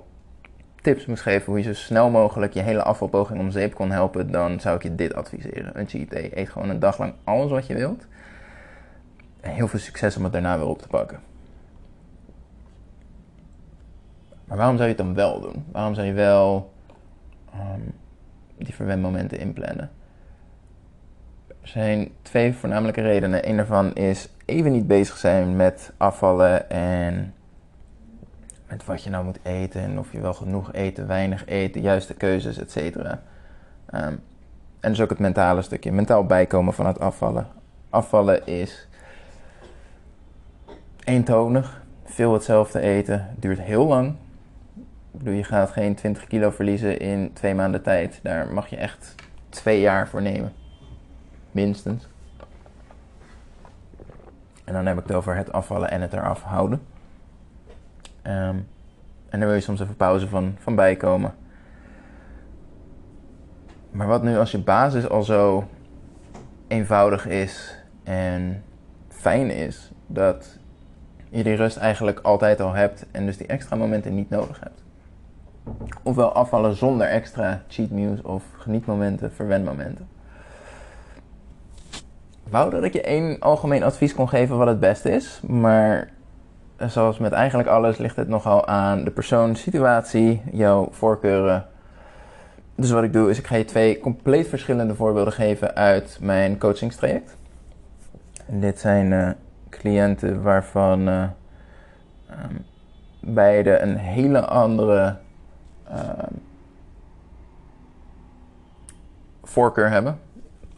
tips 0.81 1.07
moest 1.07 1.23
geven 1.23 1.47
hoe 1.47 1.57
je 1.57 1.65
zo 1.65 1.75
snel 1.75 2.11
mogelijk 2.11 2.55
je 2.55 2.61
hele 2.61 2.83
afvalpoging 2.83 3.41
om 3.41 3.51
zeep 3.51 3.75
kon 3.75 3.91
helpen, 3.91 4.31
dan 4.31 4.61
zou 4.61 4.77
ik 4.77 4.83
je 4.83 4.95
dit 4.95 5.15
adviseren. 5.15 5.79
Een 5.79 5.89
cheat 5.89 6.11
day. 6.11 6.31
Eet 6.35 6.49
gewoon 6.49 6.69
een 6.69 6.79
dag 6.79 6.99
lang 6.99 7.15
alles 7.25 7.51
wat 7.51 7.67
je 7.67 7.75
wilt. 7.75 8.07
En 9.41 9.51
heel 9.51 9.69
veel 9.69 9.79
succes 9.79 10.17
om 10.17 10.23
het 10.23 10.33
daarna 10.33 10.59
weer 10.59 10.67
op 10.67 10.83
te 10.83 10.89
pakken. 10.89 11.21
Maar 14.45 14.57
waarom 14.57 14.77
zou 14.77 14.89
je 14.89 14.95
het 14.95 15.05
dan 15.05 15.15
wel 15.15 15.41
doen? 15.41 15.65
Waarom 15.73 15.95
zou 15.95 16.07
je 16.07 16.13
wel 16.13 16.73
um, 17.55 17.93
die 18.65 18.75
verwendmomenten 18.75 19.39
inplannen? 19.39 19.91
Er 21.49 21.69
zijn 21.69 22.11
twee 22.23 22.55
voornamelijke 22.55 23.01
redenen. 23.01 23.49
Een 23.49 23.57
daarvan 23.57 23.95
is 23.95 24.29
even 24.45 24.73
niet 24.73 24.87
bezig 24.87 25.17
zijn 25.17 25.57
met 25.57 25.93
afvallen 25.97 26.71
en 26.71 27.35
met 28.69 28.85
wat 28.85 29.03
je 29.03 29.11
nou 29.11 29.25
moet 29.25 29.39
eten 29.43 29.81
en 29.81 29.99
of 29.99 30.13
je 30.13 30.21
wel 30.21 30.35
genoeg 30.35 30.73
eten, 30.73 31.07
weinig 31.07 31.47
eten, 31.47 31.81
juiste 31.81 32.15
keuzes, 32.15 32.59
et 32.59 32.71
cetera. 32.71 33.23
Um, 33.95 34.21
en 34.81 34.91
dus 34.91 35.01
ook 35.01 35.11
het 35.11 35.19
mentale 35.19 35.63
stukje, 35.63 35.93
mentaal 35.93 36.27
bijkomen 36.27 36.75
van 36.75 36.87
het 36.87 37.01
afvallen. 37.01 37.47
Afvallen 37.91 38.47
is 38.47 38.89
eentonig, 41.05 41.83
veel 42.05 42.33
hetzelfde 42.33 42.81
eten, 42.81 43.35
duurt 43.37 43.61
heel 43.61 43.87
lang. 43.87 44.15
Je 45.21 45.45
gaat 45.45 45.71
geen 45.71 45.95
20 45.95 46.27
kilo 46.27 46.51
verliezen 46.51 46.99
in 46.99 47.33
twee 47.33 47.55
maanden 47.55 47.83
tijd. 47.83 48.21
Daar 48.23 48.53
mag 48.53 48.69
je 48.69 48.77
echt 48.77 49.15
twee 49.49 49.81
jaar 49.81 50.09
voor 50.09 50.23
nemen. 50.23 50.53
Minstens. 51.51 52.09
En 54.65 54.73
dan 54.73 54.87
heb 54.87 54.99
ik 54.99 55.03
het 55.07 55.17
over 55.17 55.37
het 55.37 55.53
afvallen 55.53 55.91
en 55.91 56.01
het 56.01 56.13
eraf 56.13 56.43
houden. 56.43 56.83
Um, 58.23 58.67
en 59.29 59.39
dan 59.39 59.41
wil 59.41 59.55
je 59.55 59.61
soms 59.61 59.81
even 59.81 59.97
pauze 59.97 60.29
van, 60.29 60.55
van 60.59 60.75
bijkomen. 60.75 61.35
Maar 63.91 64.07
wat 64.07 64.23
nu 64.23 64.37
als 64.37 64.51
je 64.51 64.59
basis 64.59 65.09
al 65.09 65.23
zo 65.23 65.69
eenvoudig 66.69 67.27
is 67.27 67.79
en 68.03 68.65
fijn 69.09 69.51
is, 69.51 69.91
dat 70.07 70.59
je 71.29 71.43
die 71.43 71.55
rust 71.55 71.77
eigenlijk 71.77 72.21
altijd 72.21 72.61
al 72.61 72.73
hebt 72.73 73.07
en 73.11 73.27
dus 73.27 73.37
die 73.37 73.47
extra 73.47 73.77
momenten 73.77 74.15
niet 74.15 74.31
nodig 74.31 74.61
hebt. 74.61 74.82
Ofwel 76.03 76.33
afvallen 76.33 76.77
zonder 76.77 77.07
extra 77.07 77.63
cheat 77.69 77.91
meals 77.91 78.23
of 78.23 78.43
genietmomenten, 78.57 79.33
verwendmomenten. 79.33 80.09
Ik 82.45 82.59
wou 82.59 82.71
dat 82.71 82.85
ik 82.85 82.93
je 82.93 83.03
één 83.03 83.39
algemeen 83.41 83.83
advies 83.83 84.15
kon 84.15 84.29
geven 84.29 84.57
wat 84.59 84.67
het 84.67 84.81
beste 84.81 85.11
is, 85.11 85.41
maar 85.47 86.11
zoals 86.77 87.19
met 87.19 87.33
eigenlijk 87.33 87.69
alles 87.69 87.99
ligt 87.99 88.17
het 88.17 88.29
nogal 88.29 88.67
aan 88.67 89.05
de 89.05 89.11
persoon, 89.11 89.57
situatie, 89.57 90.43
jouw 90.53 90.89
voorkeuren. 90.91 91.67
Dus 92.75 92.91
wat 92.91 93.03
ik 93.03 93.13
doe 93.13 93.31
is 93.31 93.39
ik 93.39 93.47
ga 93.47 93.57
je 93.57 93.65
twee 93.65 93.99
compleet 93.99 94.49
verschillende 94.49 94.95
voorbeelden 94.95 95.33
geven 95.33 95.75
uit 95.75 96.19
mijn 96.21 96.59
coachingstraject. 96.59 97.37
En 98.47 98.61
dit 98.61 98.81
zijn 98.81 99.11
uh, 99.11 99.31
cliënten 99.71 100.43
waarvan 100.43 101.09
uh, 101.09 101.25
beide 103.21 103.79
een 103.79 103.97
hele 103.97 104.47
andere 104.47 105.17
voorkeur 109.43 109.91
hebben. 109.91 110.19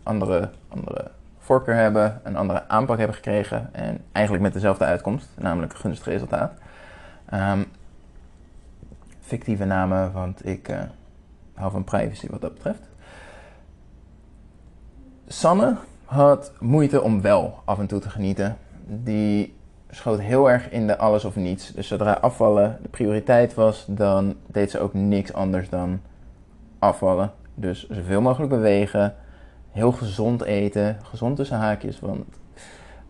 Andere, 0.02 0.50
andere 0.68 1.10
voorkeur 1.38 1.74
hebben, 1.74 2.20
een 2.22 2.36
andere 2.36 2.68
aanpak 2.68 2.98
hebben 2.98 3.16
gekregen 3.16 3.74
en 3.74 4.04
eigenlijk 4.12 4.44
met 4.44 4.52
dezelfde 4.52 4.84
uitkomst, 4.84 5.28
namelijk 5.36 5.72
een 5.72 5.78
gunstig 5.78 6.06
resultaat. 6.06 6.52
Um, 7.34 7.64
fictieve 9.20 9.64
namen, 9.64 10.12
want 10.12 10.46
ik 10.46 10.68
uh, 10.68 10.82
hou 11.54 11.70
van 11.70 11.84
privacy 11.84 12.28
wat 12.30 12.40
dat 12.40 12.54
betreft. 12.54 12.82
Sanne 15.26 15.76
had 16.04 16.52
moeite 16.60 17.02
om 17.02 17.20
wel 17.20 17.62
af 17.64 17.78
en 17.78 17.86
toe 17.86 18.00
te 18.00 18.10
genieten. 18.10 18.56
Die 18.86 19.56
schoot 19.94 20.20
heel 20.20 20.50
erg 20.50 20.70
in 20.70 20.86
de 20.86 20.98
alles 20.98 21.24
of 21.24 21.36
niets. 21.36 21.72
Dus 21.72 21.88
zodra 21.88 22.12
afvallen 22.12 22.78
de 22.82 22.88
prioriteit 22.88 23.54
was, 23.54 23.84
dan 23.88 24.34
deed 24.46 24.70
ze 24.70 24.78
ook 24.78 24.94
niks 24.94 25.32
anders 25.32 25.68
dan 25.68 26.00
afvallen. 26.78 27.32
Dus 27.54 27.88
zoveel 27.88 28.20
mogelijk 28.20 28.50
bewegen, 28.50 29.14
heel 29.70 29.92
gezond 29.92 30.42
eten, 30.42 30.98
gezond 31.02 31.36
tussen 31.36 31.56
haakjes, 31.56 32.00
want 32.00 32.24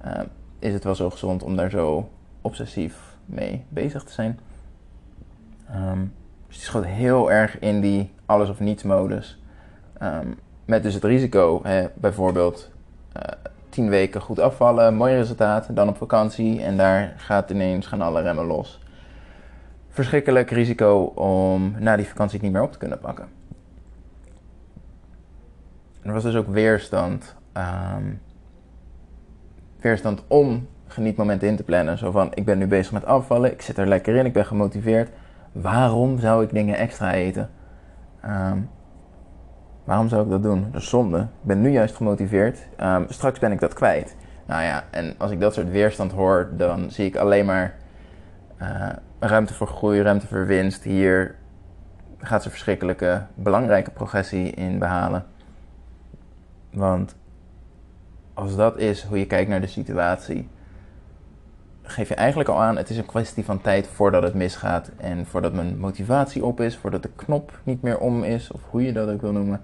uh, 0.07 0.21
is 0.59 0.73
het 0.73 0.85
wel 0.85 0.95
zo 0.95 1.11
gezond 1.11 1.43
om 1.43 1.57
daar 1.57 1.71
zo 1.71 2.09
obsessief 2.41 3.17
mee 3.27 3.65
bezig 3.69 4.05
te 4.05 4.13
zijn. 4.13 4.41
Um, 5.75 6.13
die 6.49 6.61
schoot 6.61 6.87
heel 6.87 7.33
erg 7.33 7.59
in 7.59 7.81
die 7.81 8.13
alles 8.27 8.49
of 8.49 8.61
niets 8.61 8.83
modus. 8.83 9.39
Um, 10.03 10.39
met 10.65 10.83
dus 10.83 10.95
het 10.95 11.05
risico, 11.05 11.63
bijvoorbeeld 11.95 12.71
uh, 13.17 13.23
tien 13.75 13.89
weken 13.89 14.21
goed 14.21 14.39
afvallen, 14.39 14.95
mooi 14.95 15.15
resultaat, 15.15 15.77
dan 15.77 15.89
op 15.89 15.97
vakantie 15.97 16.63
en 16.63 16.77
daar 16.77 17.15
gaat 17.17 17.51
ineens 17.51 17.87
gaan 17.87 18.01
alle 18.01 18.23
remmen 18.23 18.45
los. 18.45 18.81
Verschrikkelijk 19.89 20.51
risico 20.51 21.03
om 21.15 21.75
na 21.79 21.97
die 21.97 22.07
vakantie 22.07 22.35
het 22.35 22.43
niet 22.43 22.53
meer 22.53 22.63
op 22.63 22.73
te 22.73 22.79
kunnen 22.79 22.99
pakken 22.99 23.29
er 26.05 26.13
was 26.13 26.23
dus 26.23 26.35
ook 26.35 26.49
weerstand. 26.49 27.35
Um, 27.57 28.21
weerstand 29.81 30.23
om 30.27 30.69
genietmomenten 30.87 31.49
in 31.49 31.57
te 31.57 31.63
plannen. 31.63 31.99
Zo 31.99 32.11
van, 32.11 32.31
ik 32.35 32.45
ben 32.45 32.59
nu 32.59 32.67
bezig 32.67 32.93
met 32.93 33.05
afvallen, 33.05 33.53
ik 33.53 33.63
zit 33.63 33.79
er 33.79 33.87
lekker 33.87 34.15
in, 34.15 34.27
ik 34.27 34.33
ben 34.33 34.47
gemotiveerd. 34.47 35.11
Waarom 35.53 36.19
zou 36.19 36.45
ik 36.45 36.53
dingen 36.53 36.77
extra 36.77 37.13
eten? 37.13 37.51
Um, 38.25 38.71
waarom 39.85 40.09
zou 40.09 40.25
ik 40.25 40.31
dat 40.31 40.43
doen? 40.43 40.69
Dat 40.73 40.81
is 40.83 40.89
zonde. 40.89 41.19
Ik 41.19 41.27
ben 41.43 41.61
nu 41.61 41.71
juist 41.71 41.97
gemotiveerd. 41.97 42.59
Um, 42.81 43.07
straks 43.09 43.39
ben 43.39 43.53
ik 43.53 43.61
dat 43.61 43.75
kwijt. 43.75 44.17
Nou 44.47 44.63
ja, 44.63 44.85
en 44.91 45.15
als 45.19 45.31
ik 45.31 45.41
dat 45.41 45.55
soort 45.55 45.71
weerstand 45.71 46.13
hoor, 46.13 46.49
dan 46.57 46.91
zie 46.91 47.07
ik 47.07 47.17
alleen 47.17 47.47
maar 47.47 47.75
uh, 48.63 48.89
ruimte 49.19 49.55
voor 49.55 49.67
groei, 49.67 50.03
ruimte 50.03 50.27
voor 50.27 50.47
winst. 50.47 50.83
Hier 50.85 51.35
gaat 52.19 52.43
ze 52.43 52.51
verschrikkelijke, 52.51 53.23
belangrijke 53.35 53.91
progressie 53.91 54.51
in 54.51 54.79
behalen. 54.79 55.25
Want 56.73 57.17
als 58.35 58.57
dat 58.57 58.79
is 58.79 59.03
hoe 59.03 59.19
je 59.19 59.27
kijkt 59.27 59.51
naar 59.51 59.61
de 59.61 59.67
situatie, 59.67 60.49
geef 61.85 62.09
je 62.09 62.15
eigenlijk 62.15 62.49
al 62.49 62.63
aan, 62.63 62.77
het 62.77 62.91
is 62.91 62.97
een 62.97 63.07
kwestie 63.07 63.45
van 63.45 63.61
tijd 63.61 63.87
voordat 63.87 64.23
het 64.23 64.35
misgaat. 64.35 64.91
En 64.97 65.27
voordat 65.27 65.53
mijn 65.53 65.79
motivatie 65.79 66.45
op 66.45 66.61
is, 66.61 66.77
voordat 66.77 67.03
de 67.03 67.11
knop 67.17 67.59
niet 67.63 67.83
meer 67.83 67.99
om 67.99 68.25
is, 68.25 68.53
of 68.53 68.61
hoe 68.71 68.85
je 68.85 68.93
dat 68.93 69.09
ook 69.09 69.21
wil 69.21 69.33
noemen. 69.33 69.63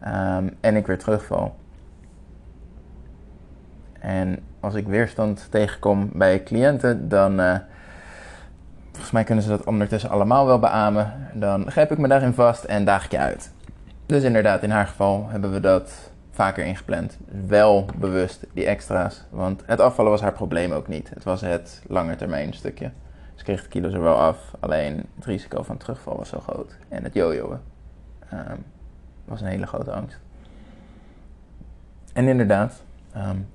Ehm, 0.00 0.48
en 0.60 0.76
ik 0.76 0.86
weer 0.86 0.98
terugval. 0.98 1.54
En 4.00 4.38
als 4.60 4.74
ik 4.74 4.86
weerstand 4.86 5.46
tegenkom 5.50 6.10
bij 6.12 6.42
cliënten, 6.42 7.08
dan. 7.08 7.40
Uh, 7.40 7.56
volgens 8.90 9.10
mij 9.10 9.24
kunnen 9.24 9.44
ze 9.44 9.50
dat 9.50 9.64
ondertussen 9.64 10.10
allemaal 10.10 10.46
wel 10.46 10.58
beamen. 10.58 11.12
Dan 11.34 11.70
grijp 11.70 11.92
ik 11.92 11.98
me 11.98 12.08
daarin 12.08 12.32
vast 12.32 12.64
en 12.64 12.84
daag 12.84 13.04
ik 13.04 13.10
je 13.10 13.18
uit. 13.18 13.52
Dus 14.06 14.22
inderdaad, 14.22 14.62
in 14.62 14.70
haar 14.70 14.86
geval 14.86 15.26
hebben 15.28 15.52
we 15.52 15.60
dat 15.60 16.10
vaker 16.36 16.64
ingepland. 16.64 17.18
Wel 17.46 17.86
bewust 17.96 18.46
die 18.52 18.66
extra's. 18.66 19.24
Want 19.30 19.62
het 19.66 19.80
afvallen 19.80 20.10
was 20.10 20.20
haar 20.20 20.32
probleem 20.32 20.72
ook 20.72 20.88
niet. 20.88 21.10
Het 21.10 21.24
was 21.24 21.40
het 21.40 21.82
langetermijn 21.86 22.52
stukje. 22.52 22.90
Ze 23.34 23.44
kreeg 23.44 23.62
de 23.62 23.68
kilo's 23.68 23.92
er 23.92 24.02
wel 24.02 24.16
af. 24.16 24.54
Alleen 24.60 25.06
het 25.14 25.24
risico 25.24 25.62
van 25.62 25.76
terugval 25.76 26.16
was 26.16 26.28
zo 26.28 26.40
groot. 26.40 26.76
En 26.88 27.04
het 27.04 27.14
jojoen 27.14 27.58
um, 28.32 28.64
was 29.24 29.40
een 29.40 29.46
hele 29.46 29.66
grote 29.66 29.92
angst. 29.92 30.18
En 32.12 32.28
inderdaad, 32.28 32.82
um, 33.16 33.48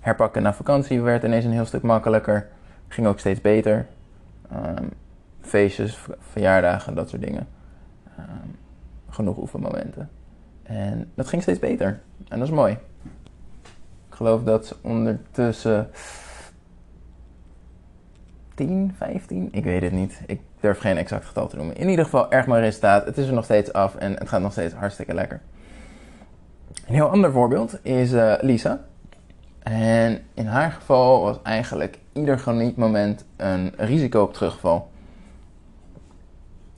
herpakken 0.00 0.42
na 0.42 0.54
vakantie 0.54 1.00
werd 1.00 1.24
ineens 1.24 1.44
een 1.44 1.52
heel 1.52 1.64
stuk 1.64 1.82
makkelijker. 1.82 2.48
Ging 2.88 3.06
ook 3.06 3.18
steeds 3.18 3.40
beter. 3.40 3.86
Um, 4.52 4.90
feestjes, 5.40 5.98
verjaardagen, 6.18 6.94
dat 6.94 7.08
soort 7.08 7.22
dingen. 7.22 7.46
genoeg 9.08 9.36
oefenmomenten. 9.36 10.10
En 10.62 11.10
dat 11.14 11.28
ging 11.28 11.42
steeds 11.42 11.58
beter. 11.58 12.00
En 12.28 12.38
dat 12.38 12.48
is 12.48 12.54
mooi. 12.54 12.72
Ik 14.08 14.18
geloof 14.18 14.42
dat 14.42 14.78
ondertussen 14.80 15.90
10, 18.54 18.94
15, 18.96 19.48
ik 19.52 19.64
weet 19.64 19.82
het 19.82 19.92
niet. 19.92 20.20
Ik 20.26 20.40
durf 20.60 20.78
geen 20.78 20.96
exact 20.96 21.24
getal 21.24 21.48
te 21.48 21.56
noemen. 21.56 21.76
In 21.76 21.88
ieder 21.88 22.04
geval 22.04 22.30
erg 22.30 22.46
mooi 22.46 22.60
resultaat. 22.60 23.04
Het 23.04 23.18
is 23.18 23.26
er 23.26 23.34
nog 23.34 23.44
steeds 23.44 23.72
af 23.72 23.94
en 23.94 24.12
het 24.12 24.28
gaat 24.28 24.40
nog 24.40 24.52
steeds 24.52 24.74
hartstikke 24.74 25.14
lekker. 25.14 25.40
Een 26.86 26.94
heel 26.94 27.08
ander 27.08 27.32
voorbeeld 27.32 27.78
is 27.82 28.12
uh, 28.12 28.34
Lisa. 28.40 28.80
En 29.62 30.22
in 30.34 30.46
haar 30.46 30.70
geval 30.70 31.22
was 31.22 31.42
eigenlijk 31.42 31.98
ieder 32.12 32.38
genietmoment 32.38 33.24
een 33.36 33.72
risico 33.76 34.22
op 34.22 34.34
terugval. 34.34 34.90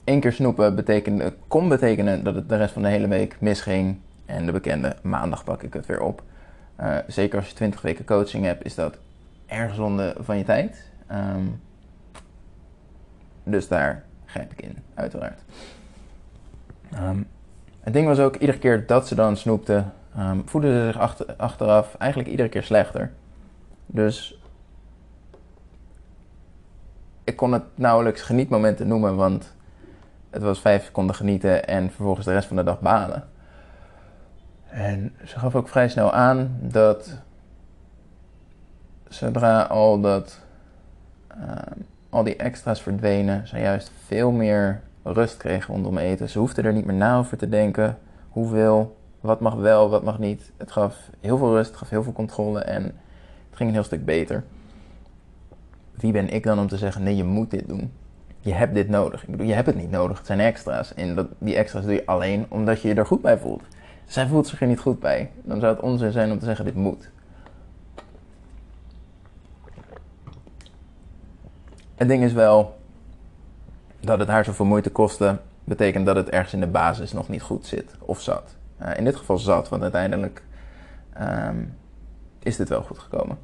Eén 0.03 0.19
keer 0.19 0.33
snoepen 0.33 0.75
betekende, 0.75 1.33
kon 1.47 1.69
betekenen 1.69 2.23
dat 2.23 2.35
het 2.35 2.49
de 2.49 2.57
rest 2.57 2.73
van 2.73 2.81
de 2.81 2.87
hele 2.87 3.07
week 3.07 3.37
misging. 3.39 3.97
En 4.25 4.45
de 4.45 4.51
bekende 4.51 4.95
maandag 5.01 5.43
pak 5.43 5.63
ik 5.63 5.73
het 5.73 5.85
weer 5.85 6.01
op. 6.01 6.23
Uh, 6.79 6.97
zeker 7.07 7.37
als 7.37 7.47
je 7.47 7.55
20 7.55 7.81
weken 7.81 8.05
coaching 8.05 8.45
hebt, 8.45 8.65
is 8.65 8.75
dat 8.75 8.97
erg 9.45 9.73
zonde 9.73 10.15
van 10.19 10.37
je 10.37 10.43
tijd. 10.43 10.91
Um, 11.11 11.61
dus 13.43 13.67
daar 13.67 14.03
grijp 14.25 14.51
ik 14.51 14.61
in, 14.61 14.77
uiteraard. 14.93 15.41
Um, 16.93 17.27
het 17.79 17.93
ding 17.93 18.07
was 18.07 18.19
ook, 18.19 18.35
iedere 18.35 18.59
keer 18.59 18.85
dat 18.85 19.07
ze 19.07 19.15
dan 19.15 19.37
snoepte, 19.37 19.83
um, 20.19 20.41
voelde 20.45 20.67
ze 20.67 20.85
zich 20.85 20.97
achter, 20.97 21.35
achteraf 21.37 21.95
eigenlijk 21.95 22.31
iedere 22.31 22.49
keer 22.49 22.63
slechter. 22.63 23.11
Dus 23.85 24.39
ik 27.23 27.35
kon 27.35 27.51
het 27.51 27.63
nauwelijks 27.75 28.21
genietmomenten 28.21 28.87
noemen, 28.87 29.15
want 29.15 29.55
het 30.29 30.41
was 30.41 30.59
vijf 30.59 30.85
seconden 30.85 31.15
genieten 31.15 31.67
en 31.67 31.91
vervolgens 31.91 32.25
de 32.25 32.33
rest 32.33 32.47
van 32.47 32.55
de 32.55 32.63
dag 32.63 32.79
balen. 32.79 33.27
En 34.75 35.13
ze 35.25 35.39
gaf 35.39 35.55
ook 35.55 35.67
vrij 35.67 35.89
snel 35.89 36.13
aan 36.13 36.57
dat 36.61 37.21
zodra 39.07 39.61
al, 39.61 39.99
dat, 40.01 40.39
uh, 41.37 41.51
al 42.09 42.23
die 42.23 42.35
extra's 42.35 42.81
verdwenen, 42.81 43.47
ze 43.47 43.59
juist 43.59 43.91
veel 44.05 44.31
meer 44.31 44.81
rust 45.03 45.37
kreeg 45.37 45.67
rondom 45.67 45.97
eten. 45.97 46.29
Ze 46.29 46.39
hoefde 46.39 46.61
er 46.61 46.73
niet 46.73 46.85
meer 46.85 46.95
na 46.95 47.17
over 47.17 47.37
te 47.37 47.49
denken 47.49 47.97
hoeveel, 48.29 48.97
wat 49.19 49.39
mag 49.39 49.55
wel, 49.55 49.89
wat 49.89 50.03
mag 50.03 50.19
niet. 50.19 50.51
Het 50.57 50.71
gaf 50.71 51.09
heel 51.19 51.37
veel 51.37 51.53
rust, 51.55 51.69
het 51.69 51.77
gaf 51.77 51.89
heel 51.89 52.03
veel 52.03 52.13
controle 52.13 52.59
en 52.59 52.83
het 52.83 52.93
ging 53.53 53.69
een 53.69 53.75
heel 53.75 53.83
stuk 53.83 54.05
beter. 54.05 54.43
Wie 55.91 56.11
ben 56.11 56.29
ik 56.29 56.43
dan 56.43 56.59
om 56.59 56.67
te 56.67 56.77
zeggen, 56.77 57.03
nee, 57.03 57.15
je 57.15 57.23
moet 57.23 57.51
dit 57.51 57.67
doen? 57.67 57.91
Je 58.39 58.53
hebt 58.53 58.73
dit 58.73 58.89
nodig. 58.89 59.23
Ik 59.23 59.29
bedoel, 59.29 59.47
je 59.47 59.53
hebt 59.53 59.67
het 59.67 59.75
niet 59.75 59.91
nodig. 59.91 60.17
Het 60.17 60.27
zijn 60.27 60.39
extra's. 60.39 60.93
En 60.93 61.15
dat, 61.15 61.27
die 61.37 61.55
extra's 61.55 61.83
doe 61.83 61.93
je 61.93 62.05
alleen 62.05 62.45
omdat 62.49 62.81
je 62.81 62.87
je 62.87 62.93
er 62.93 63.05
goed 63.05 63.21
bij 63.21 63.37
voelt. 63.37 63.63
Zij 64.05 64.27
voelt 64.27 64.47
zich 64.47 64.61
er 64.61 64.67
niet 64.67 64.79
goed 64.79 64.99
bij. 64.99 65.31
Dan 65.43 65.59
zou 65.59 65.75
het 65.75 65.83
onzin 65.83 66.11
zijn 66.11 66.31
om 66.31 66.39
te 66.39 66.45
zeggen: 66.45 66.65
dit 66.65 66.75
moet. 66.75 67.09
Het 71.95 72.07
ding 72.07 72.23
is 72.23 72.33
wel 72.33 72.79
dat 73.99 74.19
het 74.19 74.27
haar 74.27 74.45
zoveel 74.45 74.65
moeite 74.65 74.89
kostte, 74.89 75.39
betekent 75.63 76.05
dat 76.05 76.15
het 76.15 76.29
ergens 76.29 76.53
in 76.53 76.59
de 76.59 76.67
basis 76.67 77.13
nog 77.13 77.29
niet 77.29 77.41
goed 77.41 77.65
zit 77.65 77.95
of 77.99 78.21
zat. 78.21 78.55
Uh, 78.81 78.97
in 78.97 79.03
dit 79.03 79.15
geval 79.15 79.37
zat, 79.37 79.69
want 79.69 79.81
uiteindelijk 79.81 80.43
um, 81.21 81.77
is 82.39 82.55
dit 82.55 82.69
wel 82.69 82.81
goed 82.81 82.99
gekomen. 82.99 83.37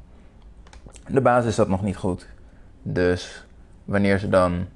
De 1.08 1.20
basis 1.20 1.54
zat 1.54 1.68
nog 1.68 1.82
niet 1.82 1.96
goed. 1.96 2.26
Dus 2.82 3.46
wanneer 3.84 4.18
ze 4.18 4.28
dan 4.28 4.66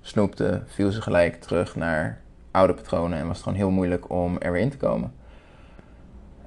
snoepte, 0.00 0.62
viel 0.66 0.90
ze 0.90 1.02
gelijk 1.02 1.40
terug 1.40 1.76
naar 1.76 2.20
oude 2.54 2.74
patronen 2.74 3.18
en 3.18 3.26
was 3.26 3.36
het 3.36 3.44
gewoon 3.44 3.58
heel 3.58 3.70
moeilijk 3.70 4.10
om 4.10 4.38
er 4.38 4.52
weer 4.52 4.60
in 4.60 4.70
te 4.70 4.76
komen. 4.76 5.12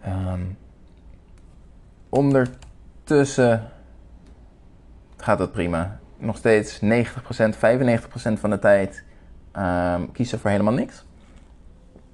Um, 0.08 0.58
ondertussen 2.10 3.70
gaat 5.18 5.40
het 5.40 5.52
prima. 5.52 6.00
Nog 6.18 6.38
steeds 6.38 6.80
90%, 6.82 6.86
95% 6.86 6.88
van 8.34 8.50
de 8.50 8.60
tijd 8.60 9.04
um, 9.58 10.12
kiezen 10.12 10.40
voor 10.40 10.50
helemaal 10.50 10.74
niks. 10.74 11.06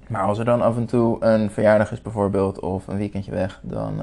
Maar 0.08 0.22
als 0.22 0.38
er 0.38 0.44
dan 0.44 0.62
af 0.62 0.76
en 0.76 0.86
toe 0.86 1.24
een 1.24 1.50
verjaardag 1.50 1.92
is 1.92 2.02
bijvoorbeeld 2.02 2.60
of 2.60 2.86
een 2.86 2.96
weekendje 2.96 3.30
weg, 3.30 3.60
dan 3.62 4.00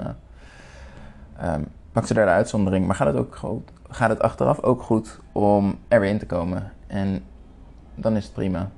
uh, 1.41 1.55
pakt 1.91 2.07
ze 2.07 2.13
daar 2.13 2.25
de 2.25 2.31
uitzondering. 2.31 2.85
Maar 2.85 2.95
gaat 2.95 3.07
het, 3.07 3.15
ook 3.15 3.35
goed, 3.35 3.71
gaat 3.89 4.09
het 4.09 4.21
achteraf 4.21 4.61
ook 4.61 4.81
goed 4.81 5.19
om 5.31 5.77
er 5.87 5.99
weer 5.99 6.09
in 6.09 6.19
te 6.19 6.25
komen. 6.25 6.71
En 6.87 7.23
dan 7.95 8.15
is 8.15 8.23
het 8.23 8.33
prima. 8.33 8.69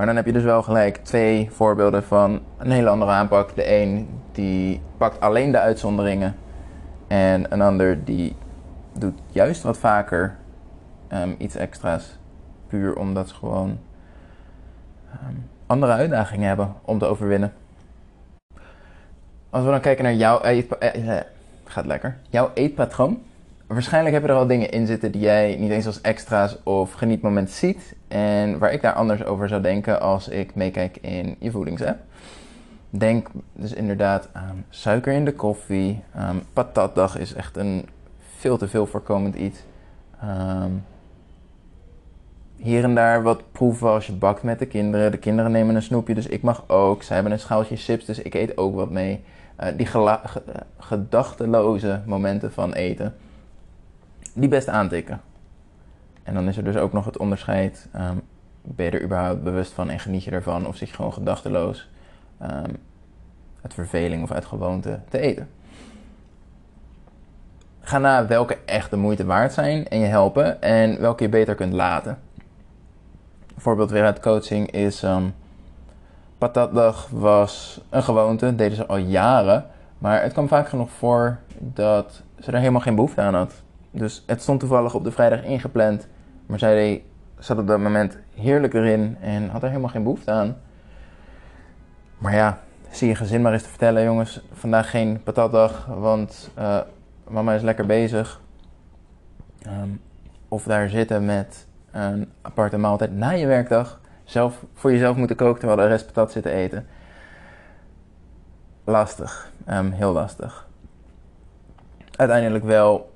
Maar 0.00 0.08
dan 0.08 0.18
heb 0.18 0.26
je 0.26 0.32
dus 0.32 0.42
wel 0.42 0.62
gelijk 0.62 0.96
twee 0.96 1.48
voorbeelden 1.50 2.04
van 2.04 2.40
een 2.58 2.70
hele 2.70 2.88
andere 2.88 3.10
aanpak. 3.10 3.54
De 3.54 3.72
een 3.72 4.08
die 4.32 4.80
pakt 4.96 5.20
alleen 5.20 5.52
de 5.52 5.58
uitzonderingen. 5.58 6.36
En 7.08 7.52
een 7.52 7.60
ander 7.60 8.04
die 8.04 8.36
doet 8.92 9.18
juist 9.26 9.62
wat 9.62 9.78
vaker 9.78 10.36
um, 11.12 11.34
iets 11.38 11.54
extra's. 11.54 12.18
Puur 12.66 12.96
omdat 12.96 13.28
ze 13.28 13.34
gewoon 13.34 13.78
um, 15.28 15.48
andere 15.66 15.92
uitdagingen 15.92 16.48
hebben 16.48 16.74
om 16.82 16.98
te 16.98 17.06
overwinnen. 17.06 17.52
Als 19.50 19.64
we 19.64 19.70
dan 19.70 19.80
kijken 19.80 20.04
naar 20.04 20.14
jouw 20.14 20.42
eetpatroon. 20.42 20.92
Eh, 20.92 21.16
eh, 21.16 21.24
gaat 21.64 21.86
lekker. 21.86 22.16
Jouw 22.28 22.50
eetpatroon. 22.54 23.22
Waarschijnlijk 23.72 24.14
heb 24.14 24.22
je 24.22 24.28
er 24.28 24.34
al 24.34 24.46
dingen 24.46 24.70
in 24.70 24.86
zitten 24.86 25.12
die 25.12 25.20
jij 25.20 25.56
niet 25.58 25.70
eens 25.70 25.86
als 25.86 26.00
extra's 26.00 26.56
of 26.62 26.92
genietmomenten 26.92 27.54
ziet. 27.54 27.94
En 28.08 28.58
waar 28.58 28.72
ik 28.72 28.82
daar 28.82 28.92
anders 28.92 29.24
over 29.24 29.48
zou 29.48 29.62
denken 29.62 30.00
als 30.00 30.28
ik 30.28 30.54
meekijk 30.54 30.98
in 31.00 31.36
je 31.38 31.50
voedingsapp. 31.50 31.98
Denk 32.88 33.28
dus 33.52 33.72
inderdaad 33.72 34.28
aan 34.32 34.64
suiker 34.68 35.12
in 35.12 35.24
de 35.24 35.32
koffie. 35.32 36.02
Um, 36.16 36.42
patatdag 36.52 37.18
is 37.18 37.34
echt 37.34 37.56
een 37.56 37.88
veel 38.36 38.56
te 38.56 38.68
veel 38.68 38.86
voorkomend 38.86 39.34
iets. 39.34 39.58
Um, 40.24 40.84
hier 42.56 42.84
en 42.84 42.94
daar 42.94 43.22
wat 43.22 43.42
proeven 43.52 43.88
als 43.88 44.06
je 44.06 44.12
bakt 44.12 44.42
met 44.42 44.58
de 44.58 44.66
kinderen. 44.66 45.10
De 45.10 45.18
kinderen 45.18 45.50
nemen 45.50 45.74
een 45.74 45.82
snoepje, 45.82 46.14
dus 46.14 46.26
ik 46.26 46.42
mag 46.42 46.64
ook. 46.66 47.02
Ze 47.02 47.14
hebben 47.14 47.32
een 47.32 47.38
schaaltje 47.38 47.76
chips, 47.76 48.04
dus 48.04 48.18
ik 48.18 48.34
eet 48.34 48.56
ook 48.56 48.74
wat 48.74 48.90
mee. 48.90 49.24
Uh, 49.60 49.68
die 49.76 49.88
gedachteloze 50.78 52.00
momenten 52.06 52.52
van 52.52 52.72
eten 52.72 53.14
die 54.34 54.48
best 54.48 54.68
aantikken. 54.68 55.20
En 56.22 56.34
dan 56.34 56.48
is 56.48 56.56
er 56.56 56.64
dus 56.64 56.76
ook 56.76 56.92
nog 56.92 57.04
het 57.04 57.18
onderscheid. 57.18 57.88
Um, 57.96 58.20
ben 58.62 58.86
je 58.86 58.92
er 58.92 59.02
überhaupt 59.02 59.42
bewust 59.42 59.72
van 59.72 59.90
en 59.90 60.00
geniet 60.00 60.24
je 60.24 60.30
ervan? 60.30 60.66
Of 60.66 60.76
zit 60.76 60.88
je 60.88 60.94
gewoon 60.94 61.12
gedachteloos 61.12 61.88
um, 62.42 62.76
uit 63.62 63.74
verveling 63.74 64.22
of 64.22 64.30
uit 64.30 64.44
gewoonte 64.44 65.00
te 65.08 65.18
eten? 65.18 65.48
Ga 67.80 67.98
naar 67.98 68.26
welke 68.26 68.58
echt 68.64 68.90
de 68.90 68.96
moeite 68.96 69.24
waard 69.24 69.52
zijn 69.52 69.88
en 69.88 69.98
je 69.98 70.06
helpen 70.06 70.62
en 70.62 71.00
welke 71.00 71.22
je 71.22 71.28
beter 71.28 71.54
kunt 71.54 71.72
laten. 71.72 72.18
Een 73.54 73.62
voorbeeld 73.62 73.90
weer 73.90 74.04
uit 74.04 74.20
coaching 74.20 74.70
is... 74.70 75.02
Um, 75.02 75.34
patatdag 76.38 77.08
was 77.08 77.80
een 77.90 78.02
gewoonte, 78.02 78.54
deden 78.54 78.76
ze 78.76 78.86
al 78.86 78.96
jaren. 78.96 79.66
Maar 79.98 80.22
het 80.22 80.32
kwam 80.32 80.48
vaak 80.48 80.68
genoeg 80.68 80.90
voor 80.90 81.38
dat 81.58 82.22
ze 82.38 82.52
er 82.52 82.58
helemaal 82.58 82.80
geen 82.80 82.94
behoefte 82.94 83.20
aan 83.20 83.34
had. 83.34 83.62
Dus 83.90 84.22
het 84.26 84.42
stond 84.42 84.60
toevallig 84.60 84.94
op 84.94 85.04
de 85.04 85.12
vrijdag 85.12 85.42
ingepland. 85.42 86.06
Maar 86.46 86.58
zij 86.58 87.04
zat 87.38 87.58
op 87.58 87.66
dat 87.66 87.78
moment 87.78 88.18
heerlijk 88.34 88.74
erin 88.74 89.16
en 89.20 89.48
had 89.48 89.62
er 89.62 89.68
helemaal 89.68 89.90
geen 89.90 90.02
behoefte 90.02 90.30
aan. 90.30 90.56
Maar 92.18 92.34
ja, 92.34 92.60
zie 92.90 93.08
je 93.08 93.14
gezin 93.14 93.42
maar 93.42 93.52
eens 93.52 93.62
te 93.62 93.68
vertellen, 93.68 94.04
jongens. 94.04 94.40
Vandaag 94.52 94.90
geen 94.90 95.22
patatdag, 95.22 95.86
want 95.86 96.50
uh, 96.58 96.80
mama 97.28 97.54
is 97.54 97.62
lekker 97.62 97.86
bezig. 97.86 98.40
Ehm, 99.62 99.88
of 100.48 100.62
daar 100.64 100.88
zitten 100.88 101.24
met 101.24 101.66
een 101.90 102.32
aparte 102.42 102.78
maaltijd 102.78 103.12
na 103.12 103.30
je 103.30 103.46
werkdag. 103.46 104.00
Zelf 104.24 104.64
voor 104.74 104.92
jezelf 104.92 105.16
moeten 105.16 105.36
koken 105.36 105.58
terwijl 105.58 105.80
de 105.80 105.86
rest 105.86 106.06
patat 106.06 106.32
zit 106.32 106.42
te 106.42 106.50
eten. 106.50 106.86
Lastig, 108.84 109.50
um, 109.70 109.90
heel 109.90 110.12
lastig. 110.12 110.68
Uiteindelijk 112.16 112.64
wel 112.64 113.12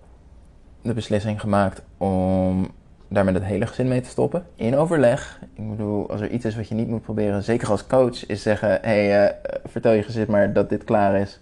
de 0.85 0.95
beslissing 0.95 1.41
gemaakt 1.41 1.83
om 1.97 2.71
daar 3.09 3.25
met 3.25 3.35
het 3.35 3.45
hele 3.45 3.67
gezin 3.67 3.89
mee 3.89 4.01
te 4.01 4.09
stoppen. 4.09 4.47
In 4.55 4.77
overleg. 4.77 5.41
Ik 5.55 5.71
bedoel, 5.71 6.11
als 6.11 6.21
er 6.21 6.31
iets 6.31 6.45
is 6.45 6.57
wat 6.57 6.69
je 6.69 6.75
niet 6.75 6.89
moet 6.89 7.03
proberen, 7.03 7.43
zeker 7.43 7.71
als 7.71 7.87
coach, 7.87 8.27
is 8.27 8.43
zeggen: 8.43 8.69
hé, 8.69 9.07
hey, 9.07 9.25
uh, 9.25 9.35
vertel 9.65 9.93
je 9.93 10.03
gezin 10.03 10.27
maar 10.29 10.53
dat 10.53 10.69
dit 10.69 10.85
klaar 10.85 11.21
is. 11.21 11.41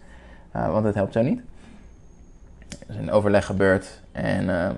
Uh, 0.57 0.71
want 0.71 0.85
het 0.85 0.95
helpt 0.95 1.13
zo 1.13 1.23
niet. 1.23 1.41
Er 2.69 2.89
is 2.89 2.97
een 2.97 3.11
overleg 3.11 3.47
gebeurd 3.47 4.03
en 4.13 4.49
uh, 4.49 4.71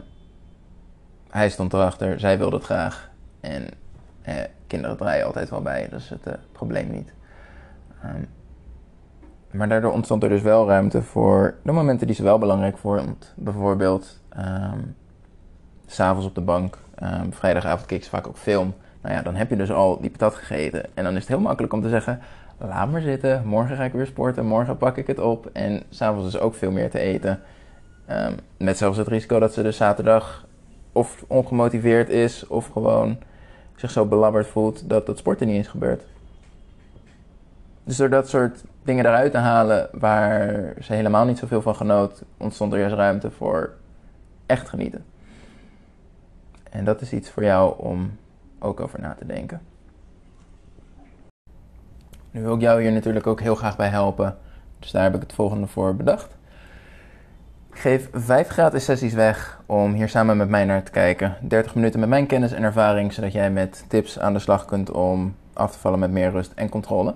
hij 1.31 1.49
stond 1.49 1.73
erachter, 1.73 2.21
zij 2.21 2.39
wilde 2.39 2.57
het 2.57 2.65
graag. 2.65 3.11
En 3.41 3.69
kinderen 4.67 4.97
draaien 4.97 5.27
altijd 5.27 5.51
wel 5.51 5.63
bij, 5.63 5.89
dus 5.91 6.09
het 6.09 6.39
probleem 6.53 6.91
niet. 6.91 7.13
Um, 8.05 8.29
maar 9.55 9.69
daardoor 9.69 9.93
ontstond 9.93 10.23
er 10.23 10.29
dus 10.29 10.43
wel 10.43 10.69
ruimte 10.69 11.03
voor 11.03 11.55
de 11.63 11.73
momenten 11.73 12.07
die 12.07 12.17
ze 12.17 12.23
wel 12.23 12.39
belangrijk 12.39 12.79
vond. 12.79 13.33
Bijvoorbeeld 13.37 14.21
um, 14.37 14.97
s'avonds 15.87 16.27
op 16.27 16.35
de 16.35 16.41
bank, 16.41 16.79
um, 17.03 17.33
vrijdagavond 17.33 17.87
keek 17.87 18.05
ze 18.05 18.11
vaak 18.11 18.27
ook 18.27 18.39
film. 18.39 18.75
Nou 19.03 19.15
ja, 19.15 19.23
dan 19.23 19.35
heb 19.35 19.51
je 19.51 19.57
dus 19.57 19.73
al 19.73 20.01
die 20.01 20.11
patat 20.11 20.35
gegeten. 20.35 20.85
En 20.95 21.05
dan 21.05 21.13
is 21.13 21.19
het 21.19 21.29
heel 21.29 21.41
makkelijk 21.41 21.73
om 21.73 21.83
te 21.83 21.89
zeggen, 21.89 22.21
laat 22.59 22.91
maar 22.91 23.01
zitten. 23.01 23.47
Morgen 23.47 23.77
ga 23.77 23.85
ik 23.85 23.93
weer 23.93 24.07
sporten, 24.07 24.47
morgen 24.47 24.77
pak 24.77 24.97
ik 24.97 25.07
het 25.07 25.19
op. 25.19 25.51
En 25.53 25.83
s'avonds 25.89 26.35
is 26.35 26.41
ook 26.41 26.55
veel 26.55 26.71
meer 26.71 26.91
te 26.91 26.99
eten. 26.99 27.41
Um, 28.11 28.35
met 28.57 28.79
zelfs 28.79 28.99
het 28.99 29.09
risico 29.09 29.39
dat 29.39 29.53
ze 29.53 29.63
dus 29.63 29.77
zaterdag 29.77 30.47
of 30.93 31.25
ongemotiveerd 31.27 32.09
is... 32.09 32.47
of 32.47 32.69
gewoon 32.69 33.19
zich 33.77 33.91
zo 33.91 34.07
belabberd 34.07 34.47
voelt 34.47 34.89
dat 34.89 35.07
het 35.07 35.19
sporten 35.19 35.47
niet 35.47 35.61
is 35.61 35.69
gebeurd. 35.69 36.05
Dus 37.85 37.97
door 37.97 38.11
dat 38.11 38.29
soort 38.29 38.65
dingen 38.83 39.07
eruit 39.07 39.33
te 39.33 39.39
halen 39.39 39.89
waar 39.93 40.73
ze 40.81 40.95
helemaal 40.95 41.25
niet 41.25 41.39
zoveel 41.39 41.63
van 41.63 41.77
genoot, 41.77 42.23
ontstond 42.37 42.73
er 42.73 42.79
juist 42.79 42.95
ruimte 42.95 43.31
voor 43.31 43.73
echt 44.47 44.69
genieten. 44.69 45.05
En 46.71 46.85
dat 46.85 47.01
is 47.01 47.13
iets 47.13 47.31
voor 47.31 47.45
jou 47.45 47.79
om 47.79 48.19
ook 48.59 48.81
over 48.81 49.01
na 49.01 49.15
te 49.15 49.27
denken. 49.27 49.61
Nu 52.31 52.43
wil 52.43 52.55
ik 52.55 52.61
jou 52.61 52.83
hier 52.83 52.93
natuurlijk 52.93 53.27
ook 53.27 53.41
heel 53.41 53.55
graag 53.55 53.77
bij 53.77 53.89
helpen. 53.89 54.37
Dus 54.79 54.91
daar 54.91 55.03
heb 55.03 55.15
ik 55.15 55.21
het 55.21 55.33
volgende 55.33 55.67
voor 55.67 55.97
bedacht. 55.97 56.37
Ik 57.73 57.79
geef 57.79 58.09
vijf 58.13 58.49
gratis 58.49 58.85
sessies 58.85 59.13
weg 59.13 59.61
om 59.67 59.93
hier 59.93 60.09
samen 60.09 60.37
met 60.37 60.49
mij 60.49 60.65
naar 60.65 60.83
te 60.83 60.91
kijken. 60.91 61.37
30 61.41 61.75
minuten 61.75 62.01
met 62.01 62.09
mijn 62.09 62.27
kennis 62.27 62.53
en 62.53 62.63
ervaring, 62.63 63.13
zodat 63.13 63.33
jij 63.33 63.51
met 63.51 63.85
tips 63.89 64.19
aan 64.19 64.33
de 64.33 64.39
slag 64.39 64.65
kunt 64.65 64.91
om 64.91 65.37
af 65.53 65.73
te 65.73 65.79
vallen 65.79 65.99
met 65.99 66.11
meer 66.11 66.31
rust 66.31 66.53
en 66.55 66.69
controle. 66.69 67.15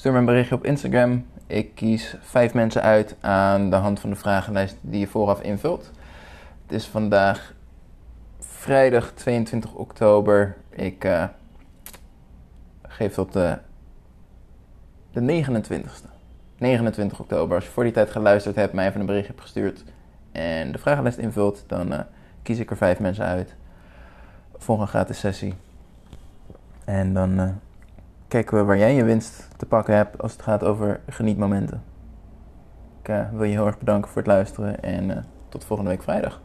Stuur 0.00 0.12
me 0.12 0.18
een 0.18 0.24
berichtje 0.24 0.54
op 0.54 0.64
Instagram. 0.64 1.26
Ik 1.46 1.74
kies 1.74 2.16
vijf 2.20 2.54
mensen 2.54 2.82
uit 2.82 3.16
aan 3.20 3.70
de 3.70 3.76
hand 3.76 4.00
van 4.00 4.10
de 4.10 4.16
vragenlijst 4.16 4.76
die 4.80 5.00
je 5.00 5.06
vooraf 5.06 5.40
invult. 5.40 5.90
Het 6.62 6.72
is 6.72 6.86
vandaag 6.86 7.54
vrijdag 8.38 9.12
22 9.12 9.74
oktober. 9.74 10.56
Ik 10.70 11.04
uh, 11.04 11.24
geef 12.82 13.14
tot 13.14 13.32
de, 13.32 13.58
de 15.12 15.44
29ste. 15.44 16.08
29 16.58 17.20
oktober. 17.20 17.54
Als 17.54 17.64
je 17.64 17.70
voor 17.70 17.84
die 17.84 17.92
tijd 17.92 18.10
geluisterd 18.10 18.56
hebt, 18.56 18.72
mij 18.72 18.88
even 18.88 19.00
een 19.00 19.06
berichtje 19.06 19.32
hebt 19.32 19.44
gestuurd 19.44 19.84
en 20.32 20.72
de 20.72 20.78
vragenlijst 20.78 21.18
invult, 21.18 21.64
dan 21.66 21.92
uh, 21.92 22.00
kies 22.42 22.58
ik 22.58 22.70
er 22.70 22.76
vijf 22.76 22.98
mensen 22.98 23.24
uit 23.24 23.54
voor 24.56 24.80
een 24.80 24.88
gratis 24.88 25.18
sessie. 25.18 25.54
En 26.84 27.14
dan 27.14 27.40
uh, 27.40 27.48
kijken 28.30 28.56
we 28.56 28.64
waar 28.64 28.78
jij 28.78 28.94
je 28.94 29.04
winst 29.04 29.48
te 29.56 29.66
pakken 29.66 29.94
hebt 29.94 30.22
als 30.22 30.32
het 30.32 30.42
gaat 30.42 30.64
over 30.64 31.00
genietmomenten. 31.08 31.82
Ik 33.02 33.26
wil 33.32 33.44
je 33.44 33.52
heel 33.52 33.66
erg 33.66 33.78
bedanken 33.78 34.10
voor 34.10 34.22
het 34.22 34.30
luisteren 34.30 34.82
en 34.82 35.26
tot 35.48 35.64
volgende 35.64 35.90
week 35.90 36.02
vrijdag. 36.02 36.40